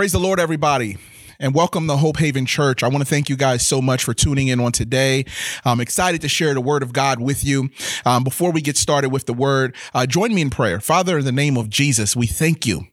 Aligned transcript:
Praise 0.00 0.12
the 0.12 0.18
Lord, 0.18 0.40
everybody 0.40 0.96
and 1.38 1.54
welcome 1.54 1.86
to 1.86 1.94
Hope 1.94 2.16
Haven 2.16 2.46
Church. 2.46 2.82
I 2.82 2.88
want 2.88 3.00
to 3.00 3.04
thank 3.04 3.28
you 3.28 3.36
guys 3.36 3.66
so 3.66 3.82
much 3.82 4.02
for 4.02 4.14
tuning 4.14 4.48
in 4.48 4.58
on 4.58 4.72
today. 4.72 5.26
I'm 5.62 5.78
excited 5.78 6.22
to 6.22 6.28
share 6.30 6.54
the 6.54 6.62
word 6.62 6.82
of 6.82 6.94
God 6.94 7.20
with 7.20 7.44
you. 7.44 7.68
Um, 8.06 8.24
before 8.24 8.50
we 8.50 8.62
get 8.62 8.78
started 8.78 9.10
with 9.10 9.26
the 9.26 9.34
word, 9.34 9.76
uh, 9.92 10.06
join 10.06 10.34
me 10.34 10.40
in 10.40 10.48
prayer. 10.48 10.80
Father, 10.80 11.18
in 11.18 11.26
the 11.26 11.32
name 11.32 11.58
of 11.58 11.68
Jesus, 11.68 12.16
we 12.16 12.26
thank 12.26 12.64
you 12.64 12.86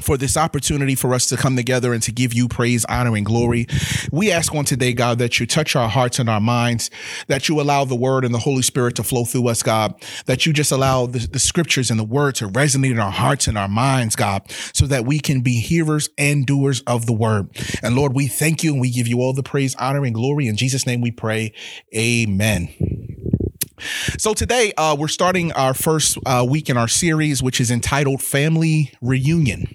for 0.00 0.16
this 0.16 0.36
opportunity 0.36 0.94
for 0.94 1.14
us 1.14 1.26
to 1.26 1.36
come 1.36 1.56
together 1.56 1.94
and 1.94 2.02
to 2.02 2.12
give 2.12 2.34
you 2.34 2.48
praise, 2.48 2.84
honor, 2.86 3.16
and 3.16 3.24
glory. 3.24 3.66
We 4.12 4.30
ask 4.30 4.54
on 4.54 4.64
today, 4.64 4.92
God, 4.92 5.18
that 5.18 5.40
you 5.40 5.46
touch 5.46 5.74
our 5.74 5.88
hearts 5.88 6.18
and 6.18 6.28
our 6.28 6.40
minds, 6.40 6.90
that 7.28 7.48
you 7.48 7.60
allow 7.60 7.84
the 7.84 7.96
word 7.96 8.24
and 8.24 8.34
the 8.34 8.38
Holy 8.38 8.62
Spirit 8.62 8.96
to 8.96 9.02
flow 9.02 9.24
through 9.24 9.48
us, 9.48 9.62
God, 9.62 9.94
that 10.26 10.44
you 10.44 10.52
just 10.52 10.72
allow 10.72 11.06
the, 11.06 11.20
the 11.26 11.38
scriptures 11.38 11.90
and 11.90 11.98
the 11.98 12.04
word 12.04 12.34
to 12.36 12.48
resonate 12.48 12.90
in 12.90 12.98
our 12.98 13.10
hearts 13.10 13.46
and 13.46 13.56
our 13.56 13.68
minds, 13.68 14.16
God, 14.16 14.50
so 14.50 14.86
that 14.86 15.06
we 15.06 15.18
can 15.18 15.40
be 15.40 15.60
hearers 15.60 16.10
and 16.18 16.46
doers 16.46 16.82
of 16.82 17.06
the 17.06 17.12
word. 17.14 17.48
And 17.82 17.96
Lord, 17.96 18.14
we 18.14 18.26
thank 18.26 18.62
you 18.62 18.72
and 18.72 18.80
we 18.80 18.90
give 18.90 19.08
you 19.08 19.20
all 19.20 19.32
the 19.32 19.42
praise, 19.42 19.74
honor, 19.76 20.04
and 20.04 20.14
glory. 20.14 20.46
In 20.46 20.56
Jesus' 20.56 20.86
name 20.86 21.00
we 21.00 21.10
pray. 21.10 21.52
Amen. 21.94 23.35
So 23.78 24.32
today 24.32 24.72
uh, 24.78 24.96
we're 24.98 25.08
starting 25.08 25.52
our 25.52 25.74
first 25.74 26.16
uh, 26.24 26.46
week 26.48 26.70
in 26.70 26.76
our 26.76 26.88
series, 26.88 27.42
which 27.42 27.60
is 27.60 27.70
entitled 27.70 28.22
Family 28.22 28.92
Reunion. 29.02 29.68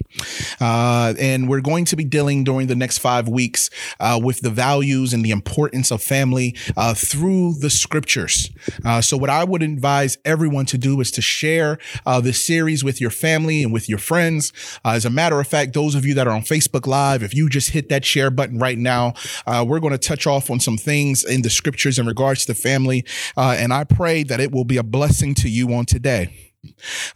Uh, 0.60 1.14
and 1.18 1.48
we're 1.48 1.60
going 1.60 1.84
to 1.84 1.96
be 1.96 2.04
dealing 2.04 2.42
during 2.42 2.66
the 2.66 2.74
next 2.74 2.98
five 2.98 3.28
weeks 3.28 3.70
uh, 4.00 4.20
with 4.22 4.40
the 4.40 4.50
values 4.50 5.12
and 5.12 5.24
the 5.24 5.30
importance 5.30 5.92
of 5.92 6.02
family 6.02 6.56
uh, 6.76 6.94
through 6.94 7.54
the 7.54 7.70
scriptures. 7.70 8.50
Uh, 8.84 9.00
so 9.00 9.16
what 9.16 9.30
I 9.30 9.44
would 9.44 9.62
advise 9.62 10.18
everyone 10.24 10.66
to 10.66 10.78
do 10.78 11.00
is 11.00 11.10
to 11.12 11.22
share 11.22 11.78
this 12.22 12.44
series 12.44 12.84
with 12.84 13.00
your 13.00 13.10
family 13.10 13.62
and 13.62 13.72
with 13.72 13.88
your 13.88 13.98
friends. 13.98 14.52
as 14.84 15.04
a 15.04 15.10
matter 15.10 15.38
of 15.40 15.46
fact, 15.46 15.72
those 15.74 15.94
of 15.94 16.04
you 16.04 16.14
that 16.14 16.26
are 16.26 16.34
on 16.34 16.42
Facebook 16.42 16.86
Live, 16.86 17.22
if 17.22 17.34
you 17.34 17.48
just 17.48 17.70
hit 17.70 17.88
that 17.88 18.04
share 18.04 18.30
button 18.30 18.58
right 18.58 18.78
now, 18.78 19.14
we're 19.46 19.80
going 19.80 19.92
to 19.92 19.98
touch 19.98 20.26
off 20.26 20.50
on 20.50 20.60
some 20.60 20.76
things 20.76 21.24
in 21.24 21.42
the 21.42 21.50
scriptures 21.50 21.98
in 21.98 22.06
regards 22.06 22.44
to 22.46 22.54
family. 22.54 23.04
and 23.36 23.72
I 23.72 23.84
pray 23.94 24.22
that 24.24 24.40
it 24.40 24.52
will 24.52 24.64
be 24.64 24.76
a 24.76 24.82
blessing 24.82 25.34
to 25.36 25.48
you 25.48 25.72
on 25.72 25.86
today. 25.86 26.52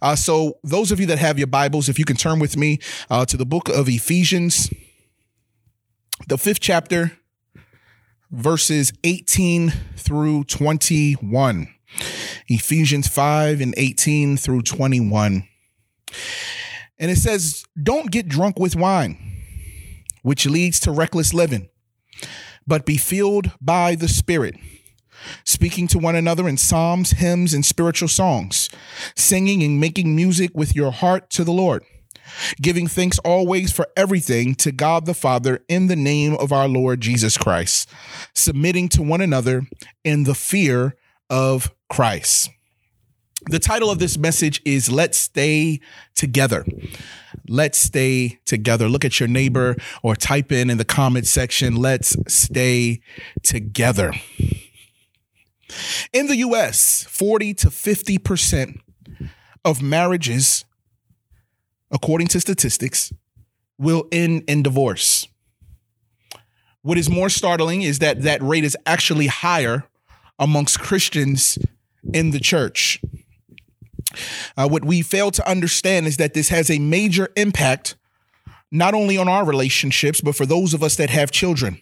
Uh, 0.01 0.15
so, 0.15 0.59
those 0.63 0.91
of 0.91 0.99
you 0.99 1.05
that 1.05 1.19
have 1.19 1.37
your 1.37 1.47
Bibles, 1.47 1.87
if 1.87 1.97
you 1.97 2.05
can 2.05 2.17
turn 2.17 2.39
with 2.39 2.57
me 2.57 2.79
uh, 3.09 3.25
to 3.25 3.37
the 3.37 3.45
book 3.45 3.69
of 3.69 3.87
Ephesians, 3.87 4.69
the 6.27 6.37
fifth 6.37 6.59
chapter, 6.59 7.17
verses 8.31 8.91
18 9.03 9.71
through 9.95 10.43
21. 10.45 11.69
Ephesians 12.49 13.07
5 13.07 13.61
and 13.61 13.73
18 13.77 14.37
through 14.37 14.61
21. 14.61 15.47
And 16.99 17.11
it 17.11 17.17
says, 17.17 17.65
Don't 17.81 18.11
get 18.11 18.27
drunk 18.27 18.59
with 18.59 18.75
wine, 18.75 19.17
which 20.23 20.45
leads 20.45 20.79
to 20.81 20.91
reckless 20.91 21.33
living, 21.33 21.69
but 22.65 22.85
be 22.85 22.97
filled 22.97 23.51
by 23.61 23.95
the 23.95 24.07
Spirit 24.09 24.55
speaking 25.43 25.87
to 25.87 25.99
one 25.99 26.15
another 26.15 26.47
in 26.47 26.57
psalms, 26.57 27.11
hymns, 27.11 27.53
and 27.53 27.65
spiritual 27.65 28.07
songs, 28.07 28.69
singing 29.15 29.63
and 29.63 29.79
making 29.79 30.15
music 30.15 30.51
with 30.53 30.75
your 30.75 30.91
heart 30.91 31.29
to 31.31 31.43
the 31.43 31.51
Lord, 31.51 31.83
giving 32.61 32.87
thanks 32.87 33.19
always 33.19 33.71
for 33.71 33.87
everything 33.95 34.55
to 34.55 34.71
God 34.71 35.05
the 35.05 35.13
Father 35.13 35.63
in 35.67 35.87
the 35.87 35.95
name 35.95 36.35
of 36.35 36.51
our 36.51 36.67
Lord 36.67 37.01
Jesus 37.01 37.37
Christ, 37.37 37.89
submitting 38.33 38.89
to 38.89 39.01
one 39.01 39.21
another 39.21 39.63
in 40.03 40.23
the 40.23 40.35
fear 40.35 40.95
of 41.29 41.71
Christ. 41.89 42.49
The 43.49 43.59
title 43.59 43.89
of 43.89 43.99
this 43.99 44.17
message 44.17 44.61
is 44.65 44.91
Let's 44.91 45.17
Stay 45.17 45.79
Together. 46.15 46.65
Let's 47.47 47.77
stay 47.77 48.39
together. 48.45 48.89
Look 48.89 49.05
at 49.05 49.19
your 49.21 49.29
neighbor 49.29 49.77
or 50.03 50.15
type 50.15 50.51
in 50.51 50.69
in 50.69 50.77
the 50.77 50.83
comment 50.83 51.27
section, 51.27 51.75
Let's 51.75 52.17
stay 52.27 52.99
together. 53.43 54.11
In 56.13 56.27
the 56.27 56.37
US, 56.37 57.03
40 57.03 57.53
to 57.55 57.67
50% 57.69 58.79
of 59.65 59.81
marriages, 59.81 60.65
according 61.91 62.27
to 62.27 62.39
statistics, 62.39 63.11
will 63.77 64.07
end 64.11 64.43
in 64.47 64.63
divorce. 64.63 65.27
What 66.81 66.97
is 66.97 67.09
more 67.09 67.29
startling 67.29 67.81
is 67.81 67.99
that 67.99 68.21
that 68.21 68.41
rate 68.41 68.63
is 68.63 68.77
actually 68.85 69.27
higher 69.27 69.83
amongst 70.39 70.79
Christians 70.79 71.57
in 72.13 72.31
the 72.31 72.39
church. 72.39 73.01
Uh, 74.55 74.67
what 74.67 74.85
we 74.85 75.01
fail 75.01 75.31
to 75.31 75.47
understand 75.49 76.07
is 76.07 76.17
that 76.17 76.33
this 76.33 76.49
has 76.49 76.71
a 76.71 76.79
major 76.79 77.29
impact 77.35 77.95
not 78.71 78.93
only 78.93 79.17
on 79.17 79.27
our 79.27 79.45
relationships, 79.45 80.21
but 80.21 80.35
for 80.35 80.45
those 80.45 80.73
of 80.73 80.83
us 80.83 80.95
that 80.95 81.09
have 81.09 81.31
children. 81.31 81.81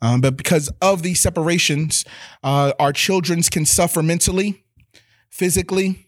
Um, 0.00 0.20
but 0.20 0.36
because 0.36 0.70
of 0.80 1.02
these 1.02 1.20
separations, 1.20 2.04
uh, 2.42 2.72
our 2.78 2.92
children 2.92 3.42
can 3.42 3.66
suffer 3.66 4.02
mentally, 4.02 4.64
physically, 5.30 6.06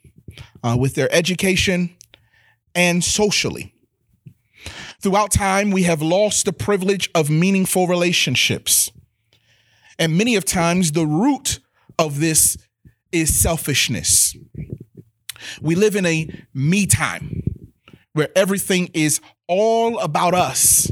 uh, 0.63 0.77
with 0.79 0.95
their 0.95 1.13
education, 1.13 1.97
and 2.75 3.03
socially. 3.03 3.75
Throughout 5.01 5.33
time, 5.33 5.71
we 5.71 5.85
have 5.85 6.03
lost 6.03 6.45
the 6.45 6.53
privilege 6.53 7.11
of 7.15 7.31
meaningful 7.31 7.87
relationships. 7.87 8.91
And 9.99 10.17
many 10.17 10.37
of 10.37 10.45
times, 10.45 10.93
the 10.93 11.07
root 11.07 11.59
of 11.99 12.21
this 12.21 12.57
is 13.13 13.35
selfishness. 13.35 14.37
We 15.61 15.75
live 15.75 15.97
in 15.97 16.07
a 16.07 16.29
me 16.53 16.87
time 16.87 17.43
where 18.13 18.29
everything 18.37 18.91
is 18.93 19.21
all 19.47 19.99
about 19.99 20.35
us 20.35 20.91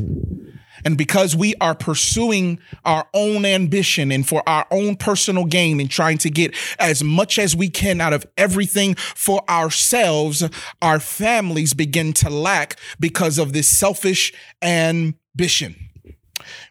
and 0.84 0.96
because 0.96 1.36
we 1.36 1.54
are 1.60 1.74
pursuing 1.74 2.58
our 2.84 3.06
own 3.14 3.44
ambition 3.44 4.12
and 4.12 4.26
for 4.26 4.42
our 4.48 4.66
own 4.70 4.96
personal 4.96 5.44
gain 5.44 5.80
and 5.80 5.90
trying 5.90 6.18
to 6.18 6.30
get 6.30 6.54
as 6.78 7.02
much 7.02 7.38
as 7.38 7.56
we 7.56 7.68
can 7.68 8.00
out 8.00 8.12
of 8.12 8.26
everything 8.36 8.94
for 8.94 9.42
ourselves, 9.48 10.48
our 10.82 11.00
families 11.00 11.74
begin 11.74 12.12
to 12.14 12.30
lack 12.30 12.78
because 12.98 13.38
of 13.38 13.52
this 13.52 13.68
selfish 13.68 14.32
ambition. 14.62 15.76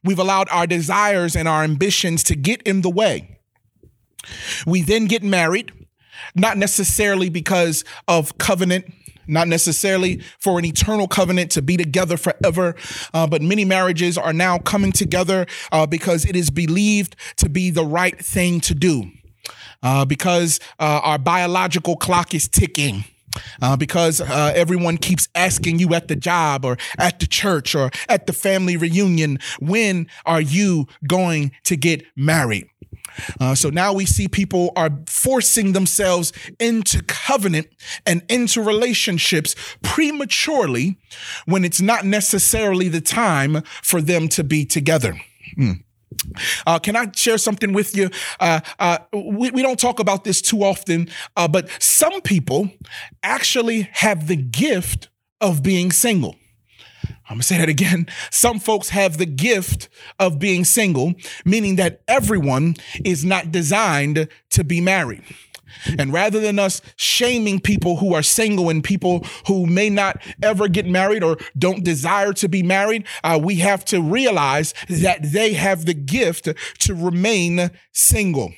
We've 0.03 0.19
allowed 0.19 0.47
our 0.49 0.67
desires 0.67 1.35
and 1.35 1.47
our 1.47 1.63
ambitions 1.63 2.23
to 2.25 2.35
get 2.35 2.61
in 2.63 2.81
the 2.81 2.89
way. 2.89 3.39
We 4.65 4.81
then 4.81 5.05
get 5.05 5.23
married, 5.23 5.71
not 6.35 6.57
necessarily 6.57 7.29
because 7.29 7.83
of 8.07 8.37
covenant 8.37 8.93
not 9.27 9.47
necessarily 9.47 10.21
for 10.39 10.59
an 10.59 10.65
eternal 10.65 11.07
covenant 11.07 11.51
to 11.51 11.61
be 11.61 11.77
together 11.77 12.17
forever, 12.17 12.75
uh, 13.13 13.27
but 13.27 13.41
many 13.41 13.65
marriages 13.65 14.17
are 14.17 14.33
now 14.33 14.57
coming 14.57 14.91
together 14.91 15.45
uh, 15.71 15.85
because 15.85 16.25
it 16.25 16.35
is 16.35 16.49
believed 16.49 17.15
to 17.37 17.49
be 17.49 17.69
the 17.69 17.85
right 17.85 18.17
thing 18.23 18.59
to 18.61 18.75
do. 18.75 19.11
Uh, 19.83 20.05
because 20.05 20.59
uh, 20.79 21.01
our 21.03 21.19
biological 21.19 21.95
clock 21.95 22.33
is 22.33 22.47
ticking. 22.47 23.03
Uh, 23.61 23.77
because 23.77 24.19
uh, 24.19 24.51
everyone 24.55 24.97
keeps 24.97 25.27
asking 25.35 25.77
you 25.77 25.93
at 25.93 26.07
the 26.07 26.15
job 26.15 26.65
or 26.65 26.75
at 26.97 27.19
the 27.19 27.27
church 27.27 27.75
or 27.75 27.91
at 28.09 28.25
the 28.25 28.33
family 28.33 28.75
reunion, 28.75 29.37
when 29.59 30.07
are 30.25 30.41
you 30.41 30.87
going 31.07 31.51
to 31.63 31.77
get 31.77 32.03
married? 32.15 32.67
Uh, 33.39 33.55
so 33.55 33.69
now 33.69 33.93
we 33.93 34.05
see 34.05 34.27
people 34.27 34.71
are 34.75 34.89
forcing 35.07 35.73
themselves 35.73 36.33
into 36.59 37.01
covenant 37.03 37.67
and 38.05 38.23
into 38.29 38.61
relationships 38.61 39.55
prematurely 39.81 40.97
when 41.45 41.65
it's 41.65 41.81
not 41.81 42.05
necessarily 42.05 42.87
the 42.87 43.01
time 43.01 43.61
for 43.83 44.01
them 44.01 44.27
to 44.29 44.43
be 44.43 44.65
together. 44.65 45.19
Mm. 45.57 45.83
Uh, 46.65 46.79
can 46.79 46.95
I 46.95 47.11
share 47.15 47.37
something 47.37 47.73
with 47.73 47.95
you? 47.95 48.09
Uh, 48.39 48.61
uh, 48.79 48.99
we, 49.13 49.51
we, 49.51 49.61
don't 49.61 49.79
talk 49.79 49.99
about 49.99 50.23
this 50.23 50.41
too 50.41 50.63
often, 50.63 51.09
uh, 51.35 51.47
but 51.47 51.69
some 51.81 52.21
people 52.21 52.71
actually 53.23 53.89
have 53.93 54.27
the 54.27 54.35
gift 54.35 55.09
of 55.41 55.61
being 55.61 55.91
single. 55.91 56.35
I'm 57.29 57.35
gonna 57.35 57.43
say 57.43 57.57
that 57.57 57.69
again. 57.69 58.07
Some 58.31 58.59
folks 58.59 58.89
have 58.89 59.17
the 59.17 59.25
gift 59.25 59.89
of 60.17 60.39
being 60.39 60.63
single, 60.63 61.13
meaning 61.43 61.75
that 61.75 62.01
everyone 62.07 62.77
is 63.03 63.25
not 63.25 63.51
designed 63.51 64.29
to 64.51 64.63
be 64.63 64.79
married. 64.79 65.23
And 65.99 66.13
rather 66.13 66.39
than 66.39 66.59
us 66.59 66.81
shaming 66.95 67.59
people 67.59 67.97
who 67.97 68.13
are 68.13 68.23
single 68.23 68.69
and 68.69 68.83
people 68.83 69.25
who 69.47 69.65
may 69.65 69.89
not 69.89 70.21
ever 70.41 70.67
get 70.67 70.85
married 70.85 71.23
or 71.23 71.37
don't 71.57 71.83
desire 71.83 72.33
to 72.33 72.47
be 72.47 72.63
married, 72.63 73.05
uh, 73.23 73.39
we 73.41 73.55
have 73.55 73.83
to 73.85 74.01
realize 74.01 74.73
that 74.87 75.19
they 75.21 75.53
have 75.53 75.85
the 75.85 75.93
gift 75.93 76.49
to 76.79 76.93
remain 76.95 77.71
single. 77.91 78.53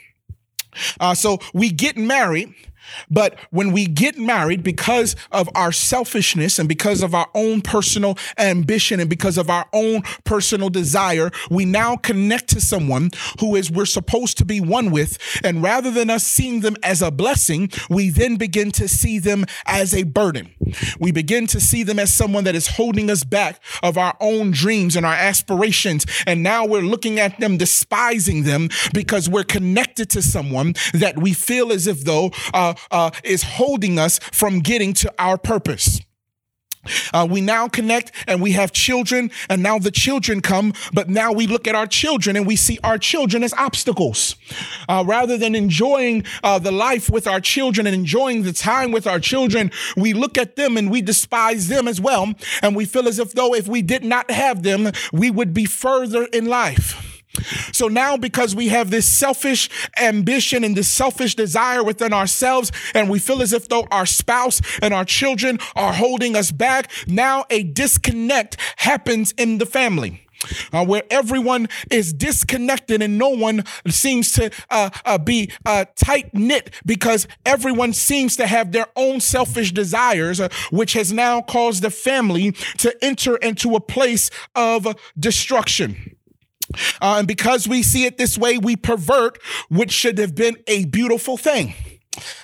Uh, 0.99 1.15
so 1.15 1.39
we 1.53 1.71
get 1.71 1.97
married 1.97 2.53
But 3.09 3.37
when 3.51 3.71
we 3.71 3.85
get 3.85 4.17
married, 4.17 4.63
because 4.63 5.15
of 5.31 5.49
our 5.55 5.71
selfishness 5.71 6.59
and 6.59 6.67
because 6.67 7.01
of 7.01 7.13
our 7.13 7.29
own 7.33 7.61
personal 7.61 8.17
ambition 8.37 8.99
and 8.99 9.09
because 9.09 9.37
of 9.37 9.49
our 9.49 9.67
own 9.73 10.01
personal 10.23 10.69
desire, 10.69 11.31
we 11.49 11.65
now 11.65 11.95
connect 11.95 12.49
to 12.49 12.61
someone 12.61 13.11
who 13.39 13.55
is 13.55 13.71
we're 13.71 13.85
supposed 13.85 14.37
to 14.37 14.45
be 14.45 14.59
one 14.61 14.91
with. 14.91 15.17
And 15.43 15.61
rather 15.63 15.91
than 15.91 16.09
us 16.09 16.23
seeing 16.23 16.61
them 16.61 16.75
as 16.83 17.01
a 17.01 17.11
blessing, 17.11 17.71
we 17.89 18.09
then 18.09 18.35
begin 18.35 18.71
to 18.71 18.87
see 18.87 19.19
them 19.19 19.45
as 19.65 19.93
a 19.93 20.03
burden. 20.03 20.53
We 20.99 21.11
begin 21.11 21.47
to 21.47 21.59
see 21.59 21.83
them 21.83 21.99
as 21.99 22.13
someone 22.13 22.43
that 22.43 22.55
is 22.55 22.67
holding 22.67 23.09
us 23.09 23.23
back 23.23 23.61
of 23.83 23.97
our 23.97 24.15
own 24.19 24.51
dreams 24.51 24.95
and 24.95 25.05
our 25.05 25.13
aspirations. 25.13 26.05
And 26.25 26.43
now 26.43 26.65
we're 26.65 26.81
looking 26.81 27.19
at 27.19 27.39
them, 27.39 27.57
despising 27.57 28.43
them 28.43 28.69
because 28.93 29.29
we're 29.29 29.43
connected 29.43 30.09
to 30.11 30.21
someone 30.21 30.73
that 30.93 31.17
we 31.17 31.33
feel 31.33 31.71
as 31.71 31.87
if 31.87 32.03
though 32.03 32.31
uh, 32.53 32.73
uh, 32.91 33.11
is 33.23 33.43
holding 33.43 33.99
us 33.99 34.19
from 34.19 34.59
getting 34.59 34.93
to 34.93 35.13
our 35.19 35.37
purpose. 35.37 36.01
Uh, 37.13 37.27
we 37.29 37.41
now 37.41 37.67
connect 37.67 38.11
and 38.27 38.41
we 38.41 38.53
have 38.53 38.71
children, 38.71 39.29
and 39.49 39.61
now 39.61 39.77
the 39.77 39.91
children 39.91 40.41
come, 40.41 40.73
but 40.93 41.09
now 41.09 41.31
we 41.31 41.45
look 41.45 41.67
at 41.67 41.75
our 41.75 41.87
children 41.87 42.35
and 42.35 42.47
we 42.47 42.55
see 42.55 42.79
our 42.83 42.97
children 42.97 43.43
as 43.43 43.53
obstacles. 43.53 44.35
Uh, 44.87 45.03
rather 45.05 45.37
than 45.37 45.55
enjoying 45.55 46.23
uh, 46.43 46.57
the 46.57 46.71
life 46.71 47.09
with 47.09 47.27
our 47.27 47.41
children 47.41 47.85
and 47.85 47.95
enjoying 47.95 48.43
the 48.43 48.53
time 48.53 48.91
with 48.91 49.07
our 49.07 49.19
children, 49.19 49.71
we 49.97 50.13
look 50.13 50.37
at 50.37 50.55
them 50.55 50.77
and 50.77 50.89
we 50.89 51.01
despise 51.01 51.67
them 51.67 51.87
as 51.87 51.99
well. 51.99 52.33
And 52.61 52.75
we 52.75 52.85
feel 52.85 53.07
as 53.07 53.19
if 53.19 53.33
though 53.33 53.53
if 53.53 53.67
we 53.67 53.81
did 53.81 54.03
not 54.03 54.31
have 54.31 54.63
them, 54.63 54.91
we 55.11 55.29
would 55.31 55.53
be 55.53 55.65
further 55.65 56.25
in 56.25 56.45
life. 56.45 57.08
So 57.71 57.87
now, 57.87 58.17
because 58.17 58.55
we 58.55 58.69
have 58.69 58.91
this 58.91 59.07
selfish 59.07 59.69
ambition 59.99 60.63
and 60.63 60.75
this 60.75 60.87
selfish 60.87 61.35
desire 61.35 61.83
within 61.83 62.13
ourselves, 62.13 62.71
and 62.93 63.09
we 63.09 63.19
feel 63.19 63.41
as 63.41 63.53
if 63.53 63.67
though 63.69 63.87
our 63.91 64.05
spouse 64.05 64.61
and 64.81 64.93
our 64.93 65.05
children 65.05 65.59
are 65.75 65.93
holding 65.93 66.35
us 66.35 66.51
back, 66.51 66.91
now 67.07 67.45
a 67.49 67.63
disconnect 67.63 68.57
happens 68.77 69.31
in 69.37 69.57
the 69.57 69.65
family. 69.65 70.25
Uh, 70.71 70.85
where 70.85 71.03
everyone 71.09 71.67
is 71.91 72.13
disconnected 72.13 73.01
and 73.01 73.17
no 73.17 73.27
one 73.27 73.63
seems 73.87 74.31
to 74.31 74.49
uh, 74.69 74.89
uh, 75.03 75.17
be 75.17 75.51
uh, 75.65 75.83
tight 75.95 76.33
knit 76.33 76.73
because 76.85 77.27
everyone 77.45 77.91
seems 77.91 78.37
to 78.37 78.47
have 78.47 78.71
their 78.71 78.87
own 78.95 79.19
selfish 79.19 79.73
desires, 79.73 80.39
uh, 80.39 80.47
which 80.71 80.93
has 80.93 81.11
now 81.11 81.41
caused 81.41 81.83
the 81.83 81.89
family 81.89 82.53
to 82.77 82.95
enter 83.03 83.35
into 83.37 83.75
a 83.75 83.81
place 83.81 84.31
of 84.55 84.87
destruction. 85.19 86.15
Uh, 87.01 87.17
and 87.19 87.27
because 87.27 87.67
we 87.67 87.83
see 87.83 88.05
it 88.05 88.17
this 88.17 88.37
way, 88.37 88.57
we 88.57 88.75
pervert, 88.75 89.39
which 89.69 89.91
should 89.91 90.17
have 90.17 90.35
been 90.35 90.57
a 90.67 90.85
beautiful 90.85 91.37
thing. 91.37 91.73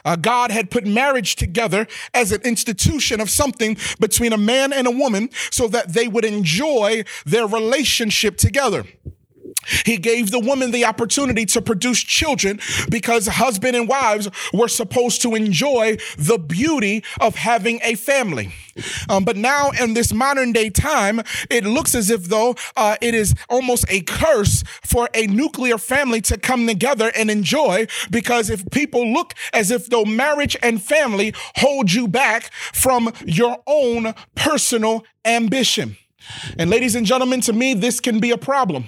Uh, 0.04 0.16
God 0.16 0.52
had 0.52 0.72
put 0.72 0.86
marriage 0.86 1.36
together 1.36 1.88
as 2.14 2.32
an 2.32 2.42
institution 2.44 3.20
of 3.20 3.30
something 3.30 3.78
between 4.00 4.34
a 4.34 4.38
man 4.38 4.72
and 4.72 4.88
a 4.88 4.92
woman 4.92 5.30
so 5.52 5.68
that 5.68 5.94
they 5.94 6.08
would 6.08 6.26
enjoy 6.26 7.04
their 7.26 7.48
relationship 7.48 8.38
together. 8.38 8.86
He 9.86 9.98
gave 9.98 10.32
the 10.32 10.40
woman 10.40 10.72
the 10.72 10.86
opportunity 10.86 11.46
to 11.48 11.62
produce 11.62 12.02
children 12.02 12.60
because 12.90 13.28
husband 13.28 13.76
and 13.76 13.88
wives 13.88 14.30
were 14.54 14.68
supposed 14.68 15.22
to 15.24 15.36
enjoy 15.36 15.98
the 16.18 16.38
beauty 16.38 17.04
of 17.20 17.36
having 17.36 17.80
a 17.84 17.96
family. 17.96 18.52
Um, 19.10 19.24
but 19.24 19.38
now 19.38 19.72
in 19.72 19.94
this 19.94 20.14
modern 20.14 20.52
day 20.52 20.70
time, 20.70 21.22
it 21.50 21.64
looks 21.64 21.96
as 21.96 22.10
if 22.10 22.26
though 22.26 22.56
uh, 22.76 22.98
it 23.02 23.16
is 23.16 23.34
almost 23.50 23.86
a 23.90 24.02
curse 24.02 24.64
for 24.84 25.10
a 25.14 25.28
nuclear 25.28 25.78
family 25.78 26.22
to 26.22 26.38
come 26.38 26.68
together 26.68 27.12
and 27.16 27.32
enjoy 27.32 27.88
because 28.10 28.50
if 28.50 28.70
people 28.72 29.12
look 29.12 29.34
as 29.54 29.72
if 29.72 29.90
though 29.90 30.06
marriage 30.06 30.58
and 30.62 30.82
family 30.82 31.34
hold 31.58 31.92
you 31.92 32.08
back 32.08 32.52
from 32.74 33.12
your 33.26 33.62
own 33.66 34.14
personal 34.36 35.06
ambition. 35.24 35.98
And 36.58 36.70
ladies 36.70 36.96
and 36.96 37.06
gentlemen, 37.06 37.42
to 37.42 37.54
me, 37.54 37.74
this 37.74 38.00
can 38.00 38.20
be 38.20 38.32
a 38.32 38.38
problem. 38.38 38.86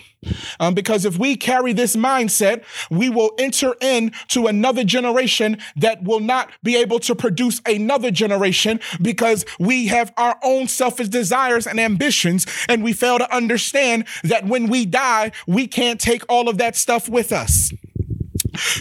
Um, 0.60 0.74
because 0.74 1.06
if 1.06 1.18
we 1.18 1.36
carry 1.36 1.74
this 1.74 1.96
mindset, 1.96 2.64
we 2.90 3.10
will 3.10 3.32
enter 3.38 3.76
into 3.82 4.48
another 4.48 4.84
generation 4.84 5.60
that 5.76 6.04
will 6.04 6.20
not 6.20 6.52
be 6.64 6.76
able 6.76 7.00
to 7.00 7.16
produce 7.16 7.62
another 7.66 8.12
generation 8.12 8.80
because 9.02 9.46
we 9.60 9.88
have 9.88 10.12
our 10.18 10.38
own 10.44 10.68
selfish 10.68 11.10
desires 11.10 11.68
and 11.68 11.80
ambitions. 11.80 12.46
And 12.68 12.84
we 12.84 12.94
fail 12.94 13.20
to 13.20 13.36
understand 13.36 14.06
that 14.24 14.46
when 14.46 14.68
we 14.68 14.86
die, 14.86 15.32
we 15.46 15.68
can't 15.68 16.00
take 16.00 16.24
all 16.30 16.50
of 16.50 16.58
that 16.58 16.76
stuff 16.76 17.08
with 17.08 17.32
us. 17.32 17.72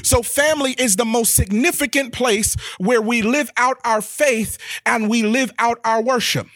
So, 0.03 0.23
family 0.23 0.73
is 0.73 0.97
the 0.97 1.05
most 1.05 1.35
significant 1.35 2.13
place 2.13 2.57
where 2.79 3.03
we 3.03 3.23
live 3.23 3.51
out 3.57 3.79
our 3.85 4.01
faith 4.01 4.59
and 4.85 5.09
we 5.09 5.23
live 5.23 5.53
out 5.59 5.81
our 5.85 6.03
worship. 6.03 6.47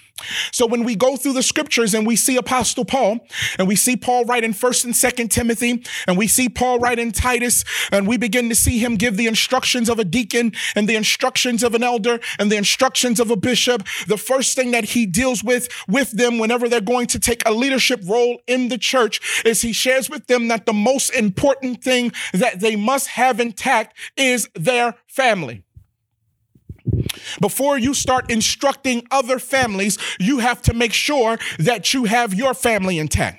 So 0.52 0.66
when 0.66 0.84
we 0.84 0.96
go 0.96 1.16
through 1.16 1.34
the 1.34 1.42
scriptures 1.42 1.94
and 1.94 2.06
we 2.06 2.16
see 2.16 2.36
Apostle 2.36 2.84
Paul 2.84 3.26
and 3.58 3.68
we 3.68 3.76
see 3.76 3.96
Paul 3.96 4.24
write 4.24 4.44
in 4.44 4.52
1st 4.52 4.84
and 4.84 4.94
2nd 4.94 5.30
Timothy 5.30 5.84
and 6.06 6.16
we 6.16 6.26
see 6.26 6.48
Paul 6.48 6.78
write 6.78 6.98
in 6.98 7.12
Titus 7.12 7.64
and 7.92 8.06
we 8.06 8.16
begin 8.16 8.48
to 8.48 8.54
see 8.54 8.78
him 8.78 8.96
give 8.96 9.16
the 9.16 9.26
instructions 9.26 9.88
of 9.88 9.98
a 9.98 10.04
deacon 10.04 10.52
and 10.74 10.88
the 10.88 10.96
instructions 10.96 11.62
of 11.62 11.74
an 11.74 11.82
elder 11.82 12.20
and 12.38 12.50
the 12.50 12.56
instructions 12.56 13.20
of 13.20 13.30
a 13.30 13.36
bishop, 13.36 13.86
the 14.06 14.16
first 14.16 14.56
thing 14.56 14.70
that 14.70 14.84
he 14.84 15.06
deals 15.06 15.42
with 15.44 15.68
with 15.88 16.12
them 16.12 16.38
whenever 16.38 16.68
they're 16.68 16.80
going 16.80 17.06
to 17.08 17.18
take 17.18 17.42
a 17.46 17.52
leadership 17.52 18.00
role 18.04 18.40
in 18.46 18.68
the 18.68 18.78
church 18.78 19.42
is 19.44 19.62
he 19.62 19.72
shares 19.72 20.08
with 20.10 20.26
them 20.26 20.48
that 20.48 20.66
the 20.66 20.72
most 20.72 21.10
important 21.10 21.82
thing 21.82 22.12
that 22.32 22.60
they 22.60 22.76
must 22.76 23.08
have 23.08 23.40
intact 23.40 23.96
is 24.16 24.48
their 24.54 24.94
family. 25.06 25.64
Before 27.40 27.78
you 27.78 27.94
start 27.94 28.30
instructing 28.30 29.06
other 29.10 29.38
families, 29.38 29.98
you 30.18 30.38
have 30.38 30.62
to 30.62 30.74
make 30.74 30.92
sure 30.92 31.38
that 31.58 31.92
you 31.94 32.04
have 32.04 32.34
your 32.34 32.54
family 32.54 32.98
intact. 32.98 33.38